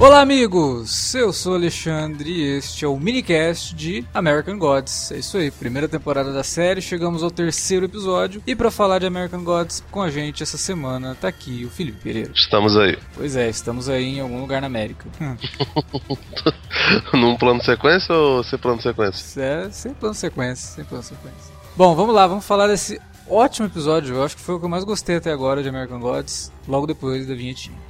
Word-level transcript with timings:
Olá, 0.00 0.22
amigos! 0.22 1.14
Eu 1.14 1.30
sou 1.30 1.54
Alexandre 1.54 2.30
e 2.30 2.56
este 2.56 2.86
é 2.86 2.88
o 2.88 2.98
minicast 2.98 3.74
de 3.74 4.02
American 4.14 4.58
Gods. 4.58 5.12
É 5.12 5.18
isso 5.18 5.36
aí, 5.36 5.50
primeira 5.50 5.86
temporada 5.86 6.32
da 6.32 6.42
série, 6.42 6.80
chegamos 6.80 7.22
ao 7.22 7.30
terceiro 7.30 7.84
episódio. 7.84 8.42
E 8.46 8.56
para 8.56 8.70
falar 8.70 8.98
de 8.98 9.04
American 9.04 9.44
Gods 9.44 9.84
com 9.90 10.00
a 10.00 10.08
gente 10.08 10.42
essa 10.42 10.56
semana, 10.56 11.14
tá 11.20 11.28
aqui 11.28 11.66
o 11.66 11.70
Felipe 11.70 12.00
Pereira. 12.02 12.32
Estamos 12.34 12.78
aí. 12.78 12.98
Pois 13.14 13.36
é, 13.36 13.50
estamos 13.50 13.90
aí 13.90 14.16
em 14.16 14.20
algum 14.20 14.40
lugar 14.40 14.62
na 14.62 14.68
América. 14.68 15.04
Num 17.12 17.36
plano 17.36 17.62
sequência 17.62 18.14
ou 18.14 18.42
sem 18.42 18.58
plano 18.58 18.80
sequência? 18.80 19.42
É, 19.42 19.70
sem 19.70 19.92
plano 19.92 20.14
sequência, 20.14 20.76
sem 20.76 20.84
plano 20.86 21.04
sequência. 21.04 21.54
Bom, 21.76 21.94
vamos 21.94 22.14
lá, 22.14 22.26
vamos 22.26 22.46
falar 22.46 22.68
desse 22.68 22.98
ótimo 23.28 23.66
episódio. 23.66 24.14
Eu 24.14 24.24
acho 24.24 24.34
que 24.34 24.42
foi 24.42 24.54
o 24.54 24.58
que 24.58 24.64
eu 24.64 24.70
mais 24.70 24.82
gostei 24.82 25.16
até 25.16 25.30
agora 25.30 25.62
de 25.62 25.68
American 25.68 26.00
Gods, 26.00 26.50
logo 26.66 26.86
depois 26.86 27.26
da 27.26 27.34
vinhetinha. 27.34 27.89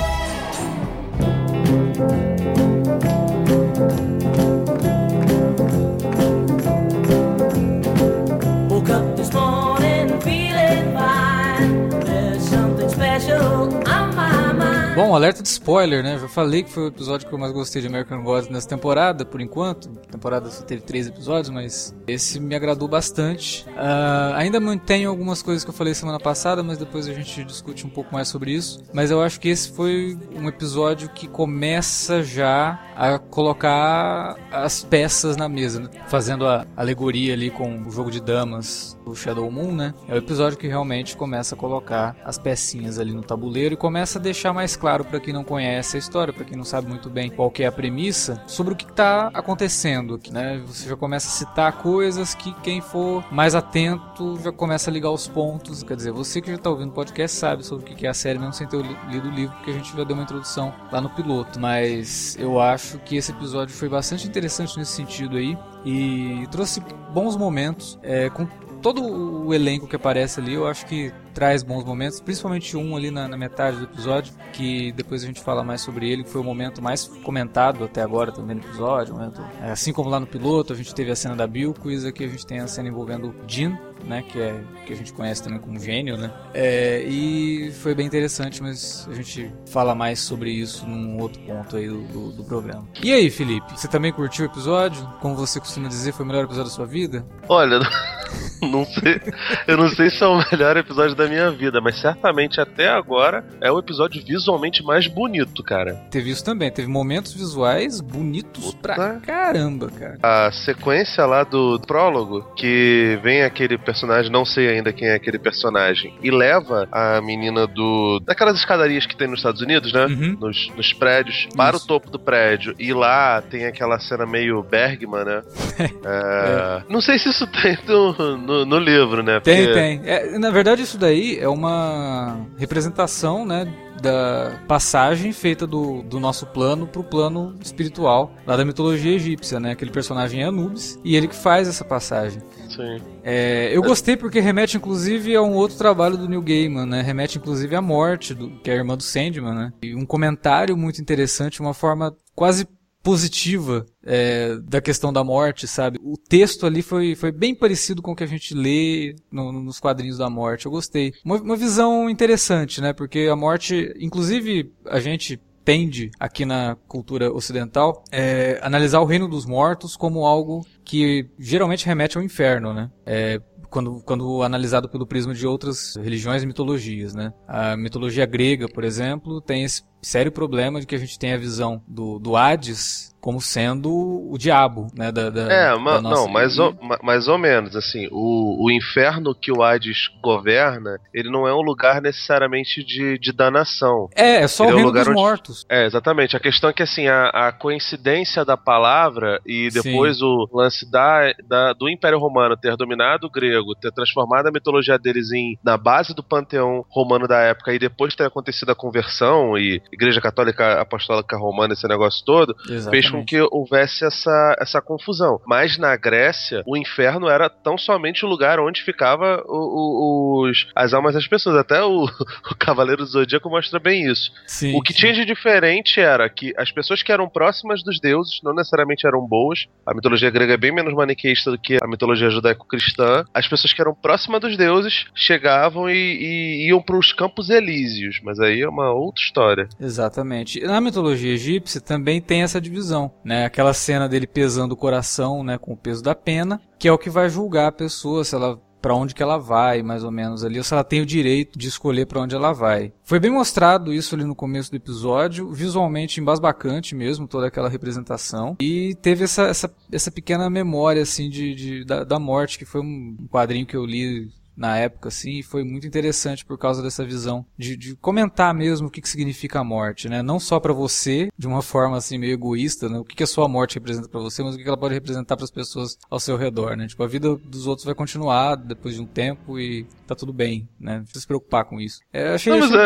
Bom, 15.11 15.17
alerta 15.17 15.43
de 15.43 15.49
spoiler, 15.49 16.01
né? 16.01 16.17
Já 16.17 16.29
falei 16.29 16.63
que 16.63 16.69
foi 16.69 16.83
o 16.83 16.87
episódio 16.87 17.27
que 17.27 17.33
eu 17.33 17.37
mais 17.37 17.51
gostei 17.51 17.81
de 17.81 17.87
American 17.89 18.23
Gods 18.23 18.49
nessa 18.49 18.69
temporada, 18.69 19.25
por 19.25 19.41
enquanto. 19.41 19.89
A 20.07 20.09
temporada 20.09 20.49
só 20.49 20.63
teve 20.63 20.83
três 20.83 21.05
episódios, 21.05 21.49
mas 21.49 21.93
esse 22.07 22.39
me 22.39 22.55
agradou 22.55 22.87
bastante. 22.87 23.65
Ah, 23.75 24.31
ainda 24.37 24.57
mantenho 24.57 25.09
algumas 25.09 25.41
coisas 25.41 25.65
que 25.65 25.69
eu 25.69 25.73
falei 25.73 25.93
semana 25.93 26.17
passada, 26.17 26.63
mas 26.63 26.77
depois 26.77 27.09
a 27.09 27.13
gente 27.13 27.43
discute 27.43 27.85
um 27.85 27.89
pouco 27.89 28.13
mais 28.13 28.29
sobre 28.29 28.53
isso. 28.53 28.85
Mas 28.93 29.11
eu 29.11 29.21
acho 29.21 29.37
que 29.37 29.49
esse 29.49 29.73
foi 29.73 30.17
um 30.33 30.47
episódio 30.47 31.09
que 31.09 31.27
começa 31.27 32.23
já 32.23 32.79
a 32.95 33.19
colocar 33.19 34.37
as 34.49 34.81
peças 34.81 35.35
na 35.35 35.49
mesa, 35.49 35.81
né? 35.81 35.89
fazendo 36.07 36.47
a 36.47 36.65
alegoria 36.77 37.33
ali 37.33 37.49
com 37.49 37.81
o 37.81 37.91
jogo 37.91 38.11
de 38.11 38.21
damas 38.21 38.97
do 39.03 39.15
Shadow 39.15 39.49
Moon, 39.51 39.73
né? 39.73 39.93
É 40.07 40.13
o 40.13 40.17
episódio 40.17 40.57
que 40.57 40.67
realmente 40.67 41.17
começa 41.17 41.55
a 41.55 41.57
colocar 41.57 42.15
as 42.23 42.37
pecinhas 42.37 42.99
ali 42.99 43.11
no 43.11 43.23
tabuleiro 43.23 43.73
e 43.73 43.77
começa 43.77 44.19
a 44.19 44.21
deixar 44.21 44.53
mais 44.53 44.75
claro 44.75 45.00
para 45.03 45.19
quem 45.19 45.33
não 45.33 45.43
conhece 45.43 45.97
a 45.97 45.99
história, 45.99 46.33
para 46.33 46.45
quem 46.45 46.57
não 46.57 46.65
sabe 46.65 46.87
muito 46.87 47.09
bem 47.09 47.29
qual 47.29 47.51
é 47.59 47.65
a 47.65 47.71
premissa, 47.71 48.41
sobre 48.47 48.73
o 48.73 48.75
que 48.75 48.85
está 48.85 49.29
acontecendo 49.33 50.01
né? 50.31 50.61
Você 50.65 50.89
já 50.89 50.95
começa 50.95 51.27
a 51.27 51.31
citar 51.31 51.71
coisas 51.77 52.33
que 52.33 52.53
quem 52.61 52.81
for 52.81 53.23
mais 53.31 53.55
atento 53.55 54.39
já 54.41 54.51
começa 54.51 54.89
a 54.89 54.93
ligar 54.93 55.11
os 55.11 55.27
pontos. 55.27 55.83
Quer 55.83 55.95
dizer, 55.95 56.11
você 56.11 56.41
que 56.41 56.49
já 56.49 56.55
está 56.55 56.69
ouvindo 56.69 56.89
o 56.89 56.93
podcast 56.93 57.37
sabe 57.37 57.65
sobre 57.65 57.91
o 57.91 57.95
que 57.95 58.05
é 58.05 58.09
a 58.09 58.13
série, 58.13 58.39
mesmo 58.39 58.53
sem 58.53 58.67
ter 58.67 58.81
li- 58.81 58.97
lido 59.09 59.27
o 59.27 59.31
livro, 59.31 59.55
porque 59.55 59.71
a 59.71 59.73
gente 59.73 59.95
já 59.95 60.03
deu 60.03 60.15
uma 60.15 60.23
introdução 60.23 60.73
lá 60.91 61.01
no 61.01 61.09
piloto. 61.09 61.59
Mas 61.59 62.35
eu 62.39 62.59
acho 62.59 62.97
que 62.99 63.15
esse 63.15 63.31
episódio 63.31 63.73
foi 63.73 63.89
bastante 63.89 64.27
interessante 64.27 64.77
nesse 64.77 64.91
sentido 64.91 65.37
aí 65.37 65.57
e 65.85 66.45
trouxe 66.51 66.81
bons 67.13 67.35
momentos 67.35 67.97
é, 68.03 68.29
com 68.29 68.47
todo 68.81 69.01
o 69.03 69.53
elenco 69.53 69.87
que 69.87 69.95
aparece 69.95 70.39
ali, 70.39 70.53
eu 70.53 70.67
acho 70.67 70.85
que 70.85 71.11
traz 71.33 71.63
bons 71.63 71.83
momentos, 71.85 72.19
principalmente 72.19 72.75
um 72.75 72.95
ali 72.95 73.09
na, 73.11 73.27
na 73.27 73.37
metade 73.37 73.77
do 73.77 73.83
episódio, 73.85 74.33
que 74.51 74.91
depois 74.91 75.23
a 75.23 75.27
gente 75.27 75.41
fala 75.41 75.63
mais 75.63 75.81
sobre 75.81 76.09
ele, 76.11 76.23
que 76.23 76.29
foi 76.29 76.41
o 76.41 76.43
momento 76.43 76.81
mais 76.81 77.07
comentado 77.23 77.83
até 77.85 78.01
agora 78.01 78.31
também 78.31 78.55
no 78.57 78.63
episódio. 78.63 79.13
momento- 79.13 79.41
é, 79.61 79.71
assim 79.71 79.93
como 79.93 80.09
lá 80.09 80.19
no 80.19 80.27
piloto, 80.27 80.73
a 80.73 80.75
gente 80.75 80.93
teve 80.93 81.11
a 81.11 81.15
cena 81.15 81.35
da 81.35 81.47
Bilquis, 81.47 82.05
aqui 82.05 82.23
a 82.25 82.27
gente 82.27 82.45
tem 82.45 82.59
a 82.59 82.67
cena 82.67 82.89
envolvendo 82.89 83.33
Jean, 83.47 83.77
né, 84.05 84.23
que 84.27 84.39
é 84.39 84.61
que 84.91 84.93
a 84.93 84.95
gente 84.95 85.13
conhece 85.13 85.43
também 85.43 85.59
como 85.59 85.79
gênio, 85.79 86.17
né? 86.17 86.31
É, 86.53 87.03
e 87.07 87.71
foi 87.81 87.95
bem 87.95 88.05
interessante, 88.05 88.61
mas 88.61 89.07
a 89.09 89.13
gente 89.13 89.51
fala 89.69 89.95
mais 89.95 90.19
sobre 90.19 90.51
isso 90.51 90.85
num 90.85 91.19
outro 91.19 91.39
ponto 91.41 91.75
aí 91.75 91.87
do, 91.87 92.01
do, 92.01 92.31
do 92.33 92.43
programa. 92.43 92.87
E 93.01 93.11
aí, 93.11 93.29
Felipe, 93.29 93.71
você 93.71 93.87
também 93.87 94.11
curtiu 94.11 94.45
o 94.45 94.49
episódio? 94.49 95.01
Como 95.21 95.35
você 95.35 95.59
costuma 95.59 95.87
dizer, 95.87 96.11
foi 96.11 96.25
o 96.25 96.27
melhor 96.27 96.43
episódio 96.43 96.69
da 96.69 96.75
sua 96.75 96.85
vida? 96.85 97.25
Olha, 97.47 97.79
não 98.61 98.85
sei. 98.85 99.21
Eu 99.67 99.77
não 99.77 99.89
sei 99.89 100.09
se 100.09 100.23
é 100.23 100.27
o 100.27 100.43
melhor 100.51 100.77
episódio 100.77 101.15
da 101.15 101.27
minha 101.27 101.51
vida, 101.51 101.79
mas 101.79 101.99
certamente 101.99 102.59
até 102.59 102.89
agora 102.89 103.45
é 103.59 103.71
o 103.71 103.79
episódio 103.79 104.23
visualmente 104.25 104.83
mais 104.83 105.07
bonito, 105.07 105.63
cara. 105.63 105.95
Teve 106.09 106.31
isso 106.31 106.43
também, 106.43 106.71
teve 106.71 106.87
momentos 106.87 107.33
visuais 107.33 108.01
bonitos 108.01 108.65
Puta. 108.65 108.93
pra 108.93 109.19
caramba, 109.19 109.89
cara. 109.89 110.17
A 110.21 110.51
sequência 110.51 111.25
lá 111.25 111.43
do 111.43 111.79
prólogo, 111.79 112.43
que 112.55 113.19
vem 113.23 113.43
aquele 113.43 113.77
personagem, 113.91 114.31
não 114.31 114.45
sei 114.45 114.69
ainda 114.69 114.91
quem 114.93 115.07
é 115.09 115.15
aquele 115.15 115.37
personagem, 115.37 116.13
e 116.21 116.31
leva 116.31 116.87
a 116.91 117.21
menina 117.21 117.67
do. 117.67 118.19
daquelas 118.25 118.57
escadarias 118.57 119.05
que 119.05 119.15
tem 119.15 119.27
nos 119.27 119.39
Estados 119.39 119.61
Unidos, 119.61 119.91
né? 119.93 120.05
Uhum. 120.05 120.37
Nos, 120.39 120.69
nos 120.75 120.93
prédios, 120.93 121.47
para 121.55 121.75
Isso. 121.75 121.85
o 121.85 121.87
topo 121.87 122.09
do 122.09 122.17
prédio. 122.19 122.73
E 122.79 122.93
lá 122.93 123.41
tem 123.41 123.65
aquela 123.65 123.99
cena 123.99 124.25
meio 124.25 124.63
Bergman, 124.63 125.25
né? 125.25 125.41
É, 126.03 126.83
Não 126.89 127.01
sei 127.01 127.17
se 127.19 127.29
isso 127.29 127.45
tem 127.47 127.77
no, 127.87 128.37
no, 128.37 128.65
no 128.65 128.77
livro, 128.79 129.21
né? 129.23 129.39
Tem, 129.39 129.65
Porque- 129.65 129.73
tem. 129.73 130.01
É, 130.05 130.37
na 130.39 130.49
verdade, 130.49 130.81
isso 130.81 130.97
daí 130.97 131.37
é 131.39 131.47
uma 131.47 132.39
representação, 132.57 133.45
né? 133.45 133.71
Da 134.01 134.59
passagem 134.67 135.31
feita 135.31 135.67
do, 135.67 136.01
do 136.01 136.19
nosso 136.19 136.47
plano 136.47 136.87
pro 136.87 137.03
plano 137.03 137.53
espiritual, 137.61 138.33
lá 138.47 138.55
da 138.57 138.65
mitologia 138.65 139.13
egípcia, 139.13 139.59
né? 139.59 139.71
Aquele 139.71 139.91
personagem 139.91 140.41
é 140.41 140.45
Anubis 140.45 140.99
e 141.03 141.15
ele 141.15 141.27
que 141.27 141.35
faz 141.35 141.67
essa 141.67 141.85
passagem. 141.85 142.41
Sim. 142.75 143.01
É, 143.23 143.69
eu 143.75 143.81
gostei 143.81 144.15
porque 144.15 144.39
remete 144.39 144.77
inclusive 144.77 145.35
a 145.35 145.41
um 145.41 145.53
outro 145.53 145.77
trabalho 145.77 146.17
do 146.17 146.27
Neil 146.27 146.41
Gaiman, 146.41 146.85
né? 146.85 147.01
Remete 147.01 147.37
inclusive 147.37 147.75
à 147.75 147.81
morte, 147.81 148.33
do, 148.33 148.49
que 148.59 148.69
é 148.69 148.73
a 148.73 148.77
irmã 148.77 148.95
do 148.95 149.03
Sandman, 149.03 149.53
né? 149.53 149.73
E 149.81 149.93
um 149.95 150.05
comentário 150.05 150.77
muito 150.77 151.01
interessante, 151.01 151.59
uma 151.59 151.73
forma 151.73 152.15
quase 152.35 152.67
positiva 153.03 153.85
é, 154.05 154.55
da 154.57 154.79
questão 154.79 155.11
da 155.11 155.23
morte, 155.23 155.67
sabe? 155.67 155.99
O 156.03 156.15
texto 156.15 156.65
ali 156.65 156.81
foi, 156.81 157.15
foi 157.15 157.31
bem 157.31 157.53
parecido 157.55 158.01
com 158.01 158.11
o 158.11 158.15
que 158.15 158.23
a 158.23 158.27
gente 158.27 158.53
lê 158.53 159.15
no- 159.31 159.51
nos 159.51 159.79
quadrinhos 159.79 160.19
da 160.19 160.29
morte. 160.29 160.65
Eu 160.67 160.71
gostei. 160.71 161.11
Uma, 161.25 161.37
uma 161.41 161.55
visão 161.55 162.09
interessante, 162.09 162.79
né? 162.79 162.93
Porque 162.93 163.27
a 163.31 163.35
morte, 163.35 163.91
inclusive, 163.99 164.71
a 164.85 164.99
gente 164.99 165.39
tende 165.71 166.11
aqui 166.19 166.43
na 166.43 166.75
cultura 166.85 167.31
ocidental 167.31 168.03
é, 168.11 168.59
analisar 168.61 168.99
o 168.99 169.05
reino 169.05 169.25
dos 169.25 169.45
mortos 169.45 169.95
como 169.95 170.25
algo 170.25 170.65
que 170.83 171.29
geralmente 171.39 171.85
remete 171.85 172.17
ao 172.17 172.23
inferno, 172.23 172.73
né? 172.73 172.91
É, 173.05 173.39
quando, 173.69 174.01
quando 174.03 174.43
analisado 174.43 174.89
pelo 174.89 175.07
prisma 175.07 175.33
de 175.33 175.47
outras 175.47 175.95
religiões 175.95 176.43
e 176.43 176.45
mitologias, 176.45 177.15
né? 177.15 177.31
A 177.47 177.77
mitologia 177.77 178.25
grega, 178.25 178.67
por 178.67 178.83
exemplo, 178.83 179.39
tem 179.39 179.63
esse 179.63 179.81
sério 180.01 180.31
problema 180.31 180.79
de 180.79 180.85
que 180.87 180.95
a 180.95 180.99
gente 180.99 181.17
tem 181.19 181.33
a 181.33 181.37
visão 181.37 181.81
do, 181.87 182.19
do 182.19 182.35
Hades 182.35 183.11
como 183.21 183.39
sendo 183.39 183.87
o 184.31 184.35
diabo, 184.35 184.87
né? 184.97 185.11
Da, 185.11 185.29
da, 185.29 185.41
É, 185.43 185.65
da 185.77 186.01
não, 186.01 186.27
mais 186.27 186.57
ou, 186.57 186.75
ma- 186.81 186.97
mais 187.03 187.27
ou 187.27 187.37
menos, 187.37 187.75
assim, 187.75 188.07
o, 188.11 188.65
o 188.65 188.71
inferno 188.71 189.35
que 189.35 189.51
o 189.51 189.61
Hades 189.61 190.07
governa, 190.23 190.99
ele 191.13 191.29
não 191.29 191.47
é 191.47 191.53
um 191.53 191.61
lugar 191.61 192.01
necessariamente 192.01 192.83
de, 192.83 193.19
de 193.19 193.31
danação. 193.31 194.09
É, 194.15 194.37
é 194.41 194.47
só 194.47 194.63
Ele 194.63 194.73
o 194.73 194.79
é 194.79 194.81
um 194.81 194.85
lugar 194.85 195.01
dos 195.05 195.09
onde- 195.11 195.21
mortos. 195.21 195.65
É, 195.69 195.85
exatamente. 195.85 196.35
A 196.35 196.39
questão 196.39 196.71
é 196.71 196.73
que, 196.73 196.81
assim, 196.81 197.07
a, 197.07 197.27
a 197.29 197.51
coincidência 197.51 198.43
da 198.43 198.57
palavra 198.57 199.39
e 199.45 199.69
depois 199.69 200.19
o 200.23 200.49
lance 200.51 200.89
da, 200.89 201.31
da- 201.47 201.73
do 201.73 201.87
Império 201.87 202.17
Romano 202.17 202.57
ter 202.57 202.75
dominado 202.75 203.27
o 203.27 203.31
grego, 203.31 203.75
ter 203.75 203.91
transformado 203.91 204.47
a 204.47 204.51
mitologia 204.51 204.97
deles 204.97 205.31
em, 205.31 205.59
na 205.63 205.77
base 205.77 206.15
do 206.15 206.23
panteão 206.23 206.83
romano 206.89 207.27
da 207.27 207.37
época 207.41 207.71
e 207.71 207.77
depois 207.77 208.15
ter 208.15 208.25
acontecido 208.25 208.71
a 208.71 208.75
conversão 208.75 209.55
e 209.59 209.79
Igreja 209.91 210.21
Católica 210.21 210.81
Apostólica 210.81 211.37
Romana, 211.37 211.73
esse 211.73 211.87
negócio 211.87 212.23
todo, 212.25 212.55
fez 212.89 213.09
com 213.09 213.25
que 213.25 213.39
houvesse 213.51 214.05
essa, 214.05 214.55
essa 214.59 214.81
confusão. 214.81 215.39
Mas 215.45 215.77
na 215.77 215.95
Grécia, 215.95 216.63
o 216.65 216.77
inferno 216.77 217.27
era 217.29 217.49
tão 217.49 217.77
somente 217.77 218.25
o 218.25 218.29
lugar 218.29 218.59
onde 218.59 218.83
ficava 218.83 219.43
o, 219.47 220.43
o, 220.43 220.49
os, 220.49 220.67
as 220.75 220.93
almas 220.93 221.13
das 221.13 221.27
pessoas. 221.27 221.57
Até 221.57 221.83
o, 221.83 222.05
o 222.49 222.55
Cavaleiro 222.57 223.03
do 223.03 223.09
Zodíaco 223.09 223.49
mostra 223.49 223.79
bem 223.79 224.05
isso. 224.09 224.31
Sim, 224.47 224.75
o 224.75 224.81
que 224.81 224.93
sim. 224.93 224.99
tinha 224.99 225.13
de 225.13 225.25
diferente 225.25 225.99
era 225.99 226.29
que 226.29 226.53
as 226.57 226.71
pessoas 226.71 227.03
que 227.03 227.11
eram 227.11 227.27
próximas 227.29 227.83
dos 227.83 227.99
deuses 227.99 228.39
não 228.43 228.53
necessariamente 228.53 229.05
eram 229.05 229.25
boas. 229.25 229.67
A 229.85 229.93
mitologia 229.93 230.29
grega 230.29 230.53
é 230.53 230.57
bem 230.57 230.71
menos 230.73 230.93
maniqueísta 230.93 231.51
do 231.51 231.57
que 231.57 231.77
a 231.81 231.87
mitologia 231.87 232.29
judaico-cristã. 232.29 233.25
As 233.33 233.47
pessoas 233.47 233.73
que 233.73 233.81
eram 233.81 233.93
próximas 233.93 234.41
dos 234.41 234.55
deuses 234.57 235.05
chegavam 235.15 235.89
e, 235.89 235.93
e 235.95 236.67
iam 236.69 236.81
para 236.81 236.97
os 236.97 237.13
campos 237.13 237.49
elíseos. 237.49 238.19
Mas 238.23 238.39
aí 238.39 238.61
é 238.61 238.69
uma 238.69 238.91
outra 238.91 239.23
história. 239.23 239.67
Exatamente. 239.81 240.61
Na 240.61 240.79
mitologia 240.79 241.33
egípcia 241.33 241.81
também 241.81 242.21
tem 242.21 242.43
essa 242.43 242.61
divisão, 242.61 243.11
né? 243.25 243.45
Aquela 243.45 243.73
cena 243.73 244.07
dele 244.07 244.27
pesando 244.27 244.73
o 244.73 244.77
coração, 244.77 245.43
né, 245.43 245.57
com 245.57 245.73
o 245.73 245.77
peso 245.77 246.03
da 246.03 246.13
pena, 246.13 246.61
que 246.77 246.87
é 246.87 246.91
o 246.91 246.97
que 246.97 247.09
vai 247.09 247.29
julgar 247.29 247.67
a 247.67 247.71
pessoa 247.71 248.23
se 248.23 248.35
ela 248.35 248.61
para 248.81 248.95
onde 248.95 249.13
que 249.13 249.21
ela 249.21 249.37
vai, 249.37 249.83
mais 249.83 250.03
ou 250.03 250.11
menos 250.11 250.43
ali, 250.43 250.57
ou 250.57 250.63
se 250.63 250.73
ela 250.73 250.83
tem 250.83 251.01
o 251.01 251.05
direito 251.05 251.57
de 251.57 251.67
escolher 251.67 252.07
para 252.07 252.19
onde 252.19 252.33
ela 252.33 252.51
vai. 252.51 252.91
Foi 253.03 253.19
bem 253.19 253.29
mostrado 253.29 253.93
isso 253.93 254.15
ali 254.15 254.23
no 254.23 254.35
começo 254.35 254.71
do 254.71 254.77
episódio, 254.77 255.51
visualmente 255.51 256.19
embasbacante 256.19 256.95
mesmo, 256.95 257.27
toda 257.27 257.45
aquela 257.45 257.69
representação, 257.69 258.57
e 258.59 258.95
teve 258.95 259.23
essa, 259.23 259.43
essa, 259.43 259.71
essa 259.91 260.09
pequena 260.09 260.49
memória, 260.49 261.03
assim, 261.03 261.29
de, 261.29 261.53
de 261.53 261.85
da, 261.85 262.03
da 262.03 262.17
morte, 262.17 262.57
que 262.57 262.65
foi 262.65 262.81
um 262.81 263.15
quadrinho 263.29 263.67
que 263.67 263.77
eu 263.77 263.85
li 263.85 264.31
na 264.55 264.77
época, 264.77 265.09
assim, 265.09 265.39
e 265.39 265.43
foi 265.43 265.63
muito 265.63 265.87
interessante 265.87 266.45
por 266.45 266.57
causa 266.57 266.81
dessa 266.83 267.03
visão 267.05 267.45
de, 267.57 267.75
de 267.75 267.95
comentar 267.95 268.53
mesmo 268.53 268.87
o 268.87 268.91
que, 268.91 269.01
que 269.01 269.09
significa 269.09 269.59
a 269.59 269.63
morte, 269.63 270.07
né? 270.09 270.21
Não 270.21 270.39
só 270.39 270.59
para 270.59 270.73
você, 270.73 271.29
de 271.37 271.47
uma 271.47 271.61
forma 271.61 271.97
assim 271.97 272.17
meio 272.17 272.33
egoísta, 272.33 272.87
né? 272.89 272.99
O 272.99 273.03
que, 273.05 273.15
que 273.15 273.23
a 273.23 273.27
sua 273.27 273.47
morte 273.47 273.75
representa 273.75 274.07
para 274.09 274.19
você, 274.19 274.43
mas 274.43 274.53
o 274.53 274.57
que, 274.57 274.63
que 274.63 274.69
ela 274.69 274.77
pode 274.77 274.93
representar 274.93 275.35
para 275.35 275.45
as 275.45 275.51
pessoas 275.51 275.97
ao 276.09 276.19
seu 276.19 276.37
redor, 276.37 276.75
né? 276.75 276.87
Tipo, 276.87 277.03
a 277.03 277.07
vida 277.07 277.35
dos 277.35 277.65
outros 277.67 277.85
vai 277.85 277.95
continuar 277.95 278.55
depois 278.55 278.95
de 278.95 279.01
um 279.01 279.05
tempo 279.05 279.59
e 279.59 279.85
tá 280.05 280.15
tudo 280.15 280.33
bem, 280.33 280.67
né? 280.79 280.95
Não 280.97 281.03
precisa 281.03 281.21
se 281.21 281.27
preocupar 281.27 281.65
com 281.65 281.79
isso. 281.79 281.99
É, 282.13 282.33
achei, 282.35 282.53
Não, 282.57 282.65
achei- 282.65 282.77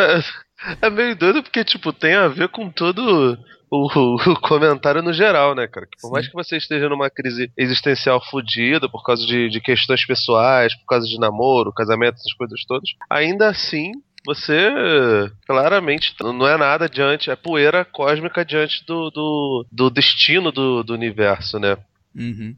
é, 0.81 0.87
é 0.87 0.89
meio 0.89 1.15
doido 1.17 1.43
porque, 1.43 1.63
tipo, 1.65 1.91
tem 1.91 2.13
a 2.15 2.27
ver 2.27 2.49
com 2.49 2.69
todo 2.69 3.37
o, 3.69 4.15
o 4.31 4.39
comentário 4.39 5.01
no 5.01 5.13
geral, 5.13 5.55
né, 5.55 5.67
cara? 5.67 5.85
Que 5.85 5.97
por 6.01 6.07
Sim. 6.07 6.13
mais 6.13 6.27
que 6.27 6.33
você 6.33 6.57
esteja 6.57 6.89
numa 6.89 7.09
crise 7.09 7.51
existencial 7.57 8.23
fodida 8.29 8.89
por 8.89 9.03
causa 9.03 9.25
de, 9.25 9.49
de 9.49 9.61
questões 9.61 10.05
pessoais, 10.05 10.75
por 10.75 10.85
causa 10.85 11.07
de 11.07 11.19
namoro, 11.19 11.73
casamento, 11.73 12.15
essas 12.15 12.33
coisas 12.33 12.63
todas, 12.65 12.89
ainda 13.09 13.47
assim. 13.47 13.91
Você 14.27 14.71
claramente 15.45 16.15
não 16.19 16.47
é 16.47 16.57
nada 16.57 16.89
diante, 16.89 17.29
é 17.29 17.35
poeira 17.35 17.85
cósmica 17.85 18.43
diante 18.43 18.83
do, 18.83 19.11
do, 19.11 19.67
do 19.71 19.89
destino 19.91 20.51
do, 20.51 20.83
do 20.83 20.95
universo, 20.95 21.59
né? 21.59 21.77
Uhum. 22.15 22.55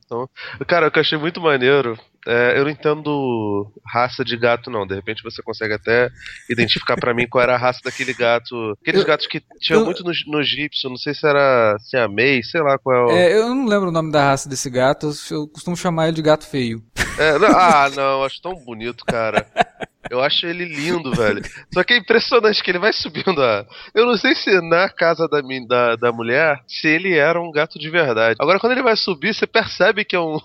Cara, 0.67 0.87
o 0.87 0.91
que 0.91 0.99
eu 0.99 1.01
achei 1.01 1.17
muito 1.17 1.41
maneiro. 1.41 1.99
É, 2.27 2.59
eu 2.59 2.63
não 2.65 2.69
entendo 2.69 3.71
raça 3.85 4.23
de 4.23 4.35
gato, 4.37 4.69
não. 4.69 4.85
De 4.85 4.93
repente 4.93 5.23
você 5.23 5.41
consegue 5.41 5.73
até 5.73 6.09
identificar 6.49 6.95
pra 6.97 7.13
mim 7.13 7.27
qual 7.27 7.41
era 7.43 7.55
a 7.55 7.57
raça 7.57 7.79
daquele 7.83 8.13
gato. 8.13 8.77
Aqueles 8.81 9.01
Eu- 9.01 9.07
gatos 9.07 9.25
que 9.27 9.41
tinham 9.59 9.79
eu- 9.81 9.85
muito 9.85 10.03
no, 10.03 10.11
no 10.27 10.41
egípcio, 10.41 10.89
não 10.89 10.97
sei 10.97 11.13
se 11.13 11.25
era 11.27 11.75
a 11.95 12.07
Mei, 12.07 12.43
sei 12.43 12.61
lá 12.61 12.77
qual 12.77 12.95
é 12.95 13.05
o. 13.05 13.17
É, 13.17 13.33
eu 13.37 13.47
não 13.55 13.65
lembro 13.65 13.89
o 13.89 13.91
nome 13.91 14.11
da 14.11 14.23
raça 14.25 14.47
desse 14.49 14.69
gato, 14.69 15.11
eu 15.31 15.47
costumo 15.47 15.75
chamar 15.77 16.07
ele 16.07 16.15
de 16.17 16.21
gato 16.21 16.45
feio. 16.45 16.83
É, 17.17 17.39
não- 17.39 17.47
ah, 17.47 17.89
não, 17.95 18.23
acho 18.23 18.41
tão 18.41 18.53
bonito, 18.55 19.03
cara. 19.05 19.45
Eu 20.09 20.21
acho 20.21 20.45
ele 20.45 20.65
lindo, 20.65 21.11
velho. 21.11 21.41
Só 21.73 21.83
que 21.83 21.93
é 21.93 21.97
impressionante 21.97 22.63
que 22.63 22.71
ele 22.71 22.79
vai 22.79 22.93
subindo 22.93 23.41
a. 23.41 23.65
Eu 23.93 24.05
não 24.05 24.17
sei 24.17 24.35
se 24.35 24.61
na 24.61 24.89
casa 24.89 25.27
da, 25.27 25.41
da, 25.67 25.95
da 25.95 26.11
mulher, 26.11 26.61
se 26.67 26.87
ele 26.87 27.15
era 27.15 27.41
um 27.41 27.51
gato 27.51 27.79
de 27.79 27.89
verdade. 27.89 28.37
Agora, 28.39 28.59
quando 28.59 28.73
ele 28.73 28.83
vai 28.83 28.95
subir, 28.95 29.33
você 29.33 29.45
percebe 29.45 30.05
que 30.05 30.15
é 30.15 30.19
um, 30.19 30.39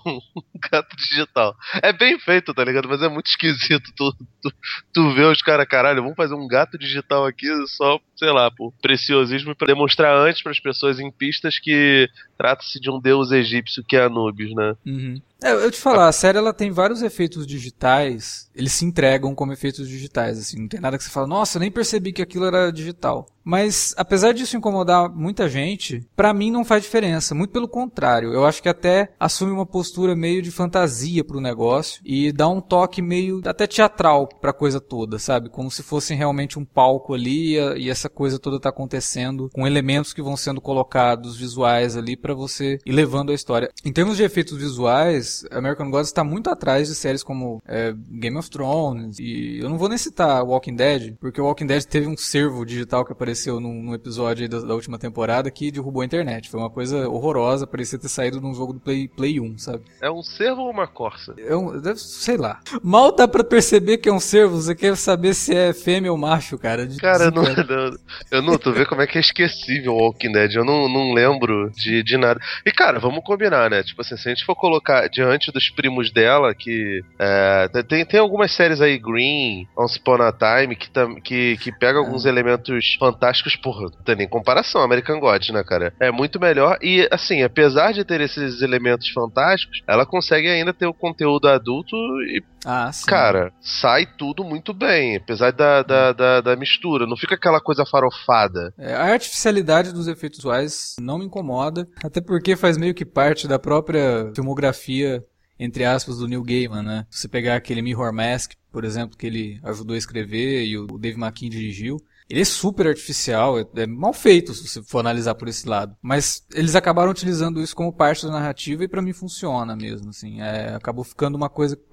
gato 0.71 0.95
digital. 0.95 1.55
É 1.81 1.91
bem 1.93 2.19
feito, 2.19 2.53
tá 2.53 2.63
ligado? 2.63 2.87
Mas 2.87 3.01
é 3.01 3.09
muito 3.09 3.27
esquisito. 3.27 3.91
Tu, 3.95 4.13
tu, 4.41 4.53
tu 4.93 5.13
vê 5.13 5.23
os 5.23 5.41
caras, 5.41 5.67
caralho, 5.67 6.01
vamos 6.01 6.15
fazer 6.15 6.35
um 6.35 6.47
gato 6.47 6.77
digital 6.77 7.25
aqui 7.25 7.47
só, 7.67 7.99
sei 8.23 8.31
lá, 8.31 8.49
por 8.49 8.71
preciosismo 8.81 9.53
pra 9.53 9.67
demonstrar 9.67 10.15
antes 10.15 10.41
pras 10.41 10.57
pessoas 10.57 10.97
em 10.97 11.11
pistas 11.11 11.59
que 11.59 12.09
trata-se 12.37 12.79
de 12.79 12.89
um 12.89 12.97
deus 12.97 13.31
egípcio 13.31 13.83
que 13.83 13.97
é 13.97 14.05
Anubis, 14.05 14.55
né? 14.55 14.75
Uhum. 14.85 15.21
É, 15.43 15.51
eu 15.51 15.69
te 15.69 15.77
falar, 15.77 16.07
a 16.07 16.11
série 16.13 16.37
ela 16.37 16.53
tem 16.53 16.71
vários 16.71 17.01
efeitos 17.01 17.45
digitais, 17.45 18.49
eles 18.55 18.71
se 18.71 18.85
entregam 18.85 19.35
como 19.35 19.51
efeitos 19.51 19.89
digitais, 19.89 20.39
assim, 20.39 20.61
não 20.61 20.67
tem 20.69 20.79
nada 20.79 20.97
que 20.97 21.03
você 21.03 21.09
fala, 21.09 21.27
nossa, 21.27 21.57
eu 21.57 21.59
nem 21.59 21.69
percebi 21.69 22.13
que 22.13 22.21
aquilo 22.21 22.45
era 22.45 22.71
digital. 22.71 23.27
Mas, 23.43 23.93
apesar 23.97 24.33
disso 24.33 24.55
incomodar 24.55 25.09
muita 25.09 25.49
gente, 25.49 26.05
pra 26.15 26.33
mim 26.33 26.49
não 26.49 26.63
faz 26.63 26.83
diferença, 26.83 27.35
muito 27.35 27.51
pelo 27.51 27.67
contrário, 27.67 28.33
eu 28.33 28.45
acho 28.45 28.63
que 28.63 28.69
até 28.69 29.09
assume 29.19 29.51
uma 29.51 29.65
postura 29.65 30.15
meio 30.15 30.41
de 30.41 30.51
fantasia 30.51 31.23
pro 31.23 31.41
negócio 31.41 32.01
e 32.05 32.31
dá 32.31 32.47
um 32.47 32.61
toque 32.61 33.01
meio 33.01 33.41
até 33.45 33.67
teatral 33.67 34.27
pra 34.27 34.53
coisa 34.53 34.79
toda, 34.79 35.19
sabe? 35.19 35.49
Como 35.49 35.69
se 35.69 35.83
fosse 35.83 36.13
realmente 36.13 36.57
um 36.57 36.65
palco 36.65 37.13
ali 37.13 37.57
e, 37.77 37.89
essa 37.89 38.09
coisa 38.09 38.39
toda 38.39 38.59
tá 38.59 38.69
acontecendo 38.69 39.49
com 39.53 39.67
elementos 39.67 40.13
que 40.13 40.21
vão 40.21 40.37
sendo 40.37 40.61
colocados 40.61 41.37
visuais 41.37 41.97
ali 41.97 42.15
pra 42.15 42.33
você 42.33 42.79
ir 42.85 42.91
levando 42.91 43.31
a 43.31 43.35
história. 43.35 43.69
Em 43.83 43.91
termos 43.91 44.17
de 44.17 44.23
efeitos 44.23 44.57
visuais, 44.57 45.45
American 45.51 45.91
Gods 45.91 46.07
está 46.07 46.23
muito 46.23 46.49
atrás 46.49 46.87
de 46.87 46.95
séries 46.95 47.23
como 47.23 47.61
é, 47.67 47.93
Game 47.93 48.37
of 48.37 48.49
Thrones 48.49 49.19
e 49.19 49.59
eu 49.59 49.69
não 49.69 49.77
vou 49.77 49.89
nem 49.89 49.97
citar 49.97 50.43
Walking 50.43 50.75
Dead, 50.75 51.15
porque 51.19 51.41
o 51.41 51.45
Walking 51.45 51.67
Dead 51.67 51.83
teve 51.83 52.07
um 52.07 52.17
servo 52.17 52.65
digital 52.65 53.05
que 53.05 53.11
apareceu 53.11 53.32
num, 53.59 53.81
num 53.83 53.93
episódio 53.93 54.43
aí 54.43 54.47
da, 54.47 54.59
da 54.59 54.73
última 54.73 54.97
temporada 54.97 55.49
que 55.51 55.71
derrubou 55.71 56.01
a 56.01 56.05
internet. 56.05 56.49
Foi 56.49 56.59
uma 56.59 56.69
coisa 56.69 57.07
horrorosa, 57.09 57.65
parecia 57.67 57.99
ter 57.99 58.09
saído 58.09 58.39
num 58.41 58.53
jogo 58.53 58.73
do 58.73 58.79
Play, 58.79 59.07
Play 59.07 59.39
1, 59.39 59.57
sabe? 59.57 59.83
É 60.01 60.09
um 60.11 60.21
cervo 60.23 60.61
ou 60.61 60.71
uma 60.71 60.87
corça? 60.87 61.33
É 61.37 61.55
um, 61.55 61.71
sei 61.95 62.37
lá. 62.37 62.59
Mal 62.81 63.15
dá 63.15 63.27
pra 63.27 63.43
perceber 63.43 63.97
que 63.97 64.09
é 64.09 64.13
um 64.13 64.19
servo, 64.19 64.55
você 64.61 64.75
quer 64.75 64.95
saber 64.97 65.33
se 65.33 65.55
é 65.55 65.73
fêmea 65.73 66.11
ou 66.11 66.17
macho, 66.17 66.57
cara. 66.57 66.85
De- 66.85 66.97
Cara, 66.99 67.25
eu 67.25 67.31
não, 67.31 67.43
desencanta. 67.43 67.99
eu, 68.31 68.41
não, 68.41 68.57
tu 68.57 68.71
vê 68.71 68.85
como 68.85 69.01
é 69.01 69.07
que 69.07 69.17
é 69.17 69.21
esquecível 69.21 69.93
o 69.93 69.97
Walking 69.97 70.31
Dead, 70.31 70.53
eu 70.55 70.65
não, 70.65 70.87
não 70.89 71.13
lembro 71.13 71.69
de, 71.71 72.03
de 72.03 72.17
nada. 72.17 72.39
E 72.65 72.71
cara, 72.71 72.99
vamos 72.99 73.23
combinar, 73.23 73.69
né? 73.69 73.83
Tipo 73.83 74.01
assim, 74.01 74.15
se 74.17 74.27
a 74.27 74.33
gente 74.33 74.45
for 74.45 74.55
colocar 74.55 75.07
diante 75.09 75.51
dos 75.51 75.69
primos 75.69 76.11
dela, 76.11 76.53
que 76.53 77.01
é, 77.19 77.67
tem, 77.87 78.05
tem 78.05 78.19
algumas 78.19 78.51
séries 78.53 78.81
aí, 78.81 78.97
Green, 78.97 79.67
Once 79.77 79.97
Upon 79.99 80.21
a 80.21 80.31
Time, 80.31 80.75
que, 80.75 80.89
tam, 80.89 81.15
que, 81.15 81.57
que 81.57 81.71
pega 81.71 81.99
alguns 81.99 82.25
elementos 82.25 82.95
fantásticos, 82.99 83.22
porra, 83.61 83.83
não 83.83 84.03
tem 84.03 84.15
nem 84.15 84.27
comparação, 84.27 84.81
American 84.81 85.19
Gods, 85.19 85.49
né, 85.51 85.63
cara? 85.63 85.93
É 85.99 86.11
muito 86.11 86.39
melhor 86.39 86.77
e, 86.81 87.07
assim, 87.11 87.43
apesar 87.43 87.91
de 87.93 88.03
ter 88.03 88.21
esses 88.21 88.61
elementos 88.61 89.09
fantásticos, 89.09 89.81
ela 89.87 90.05
consegue 90.05 90.47
ainda 90.47 90.73
ter 90.73 90.85
o 90.85 90.93
conteúdo 90.93 91.47
adulto 91.47 91.95
e 91.95 92.43
Ah, 92.65 92.91
sim. 92.91 93.05
Cara, 93.05 93.51
sai 93.61 94.05
tudo 94.17 94.43
muito 94.43 94.73
bem, 94.73 95.17
apesar 95.17 95.51
da, 95.51 95.83
da, 95.83 96.13
da, 96.13 96.41
da 96.41 96.55
mistura. 96.55 97.05
Não 97.05 97.17
fica 97.17 97.35
aquela 97.35 97.59
coisa 97.59 97.85
farofada. 97.85 98.73
É, 98.77 98.93
a 98.93 99.03
artificialidade 99.05 99.91
dos 99.91 100.07
efeitos 100.07 100.39
visuais 100.39 100.95
não 100.99 101.17
me 101.17 101.25
incomoda, 101.25 101.87
até 102.03 102.21
porque 102.21 102.55
faz 102.55 102.77
meio 102.77 102.93
que 102.93 103.05
parte 103.05 103.47
da 103.47 103.59
própria 103.59 104.31
filmografia, 104.35 105.23
entre 105.59 105.83
aspas, 105.85 106.17
do 106.17 106.27
Neil 106.27 106.43
Gaiman, 106.43 106.83
né? 106.83 107.05
Se 107.09 107.21
você 107.21 107.27
pegar 107.27 107.55
aquele 107.55 107.81
Mirror 107.81 108.13
Mask, 108.13 108.53
por 108.71 108.83
exemplo, 108.83 109.17
que 109.17 109.27
ele 109.27 109.59
ajudou 109.63 109.93
a 109.93 109.97
escrever 109.97 110.65
e 110.65 110.77
o 110.77 110.87
Dave 110.97 111.19
McKean 111.19 111.49
dirigiu, 111.49 111.97
ele 112.29 112.41
é 112.41 112.45
super 112.45 112.87
artificial, 112.87 113.59
é, 113.59 113.65
é 113.75 113.87
mal 113.87 114.13
feito 114.13 114.53
se 114.53 114.67
você 114.67 114.81
for 114.81 114.99
analisar 114.99 115.35
por 115.35 115.47
esse 115.47 115.67
lado. 115.67 115.95
Mas 116.01 116.45
eles 116.53 116.75
acabaram 116.75 117.11
utilizando 117.11 117.61
isso 117.61 117.75
como 117.75 117.93
parte 117.93 118.25
da 118.25 118.31
narrativa 118.31 118.83
e 118.83 118.87
pra 118.87 119.01
mim 119.01 119.13
funciona 119.13 119.75
mesmo, 119.75 120.09
assim. 120.09 120.41
É, 120.41 120.75
acabou 120.75 121.03
ficando 121.03 121.35
uma 121.35 121.49
coisa 121.49 121.75
que 121.75 121.83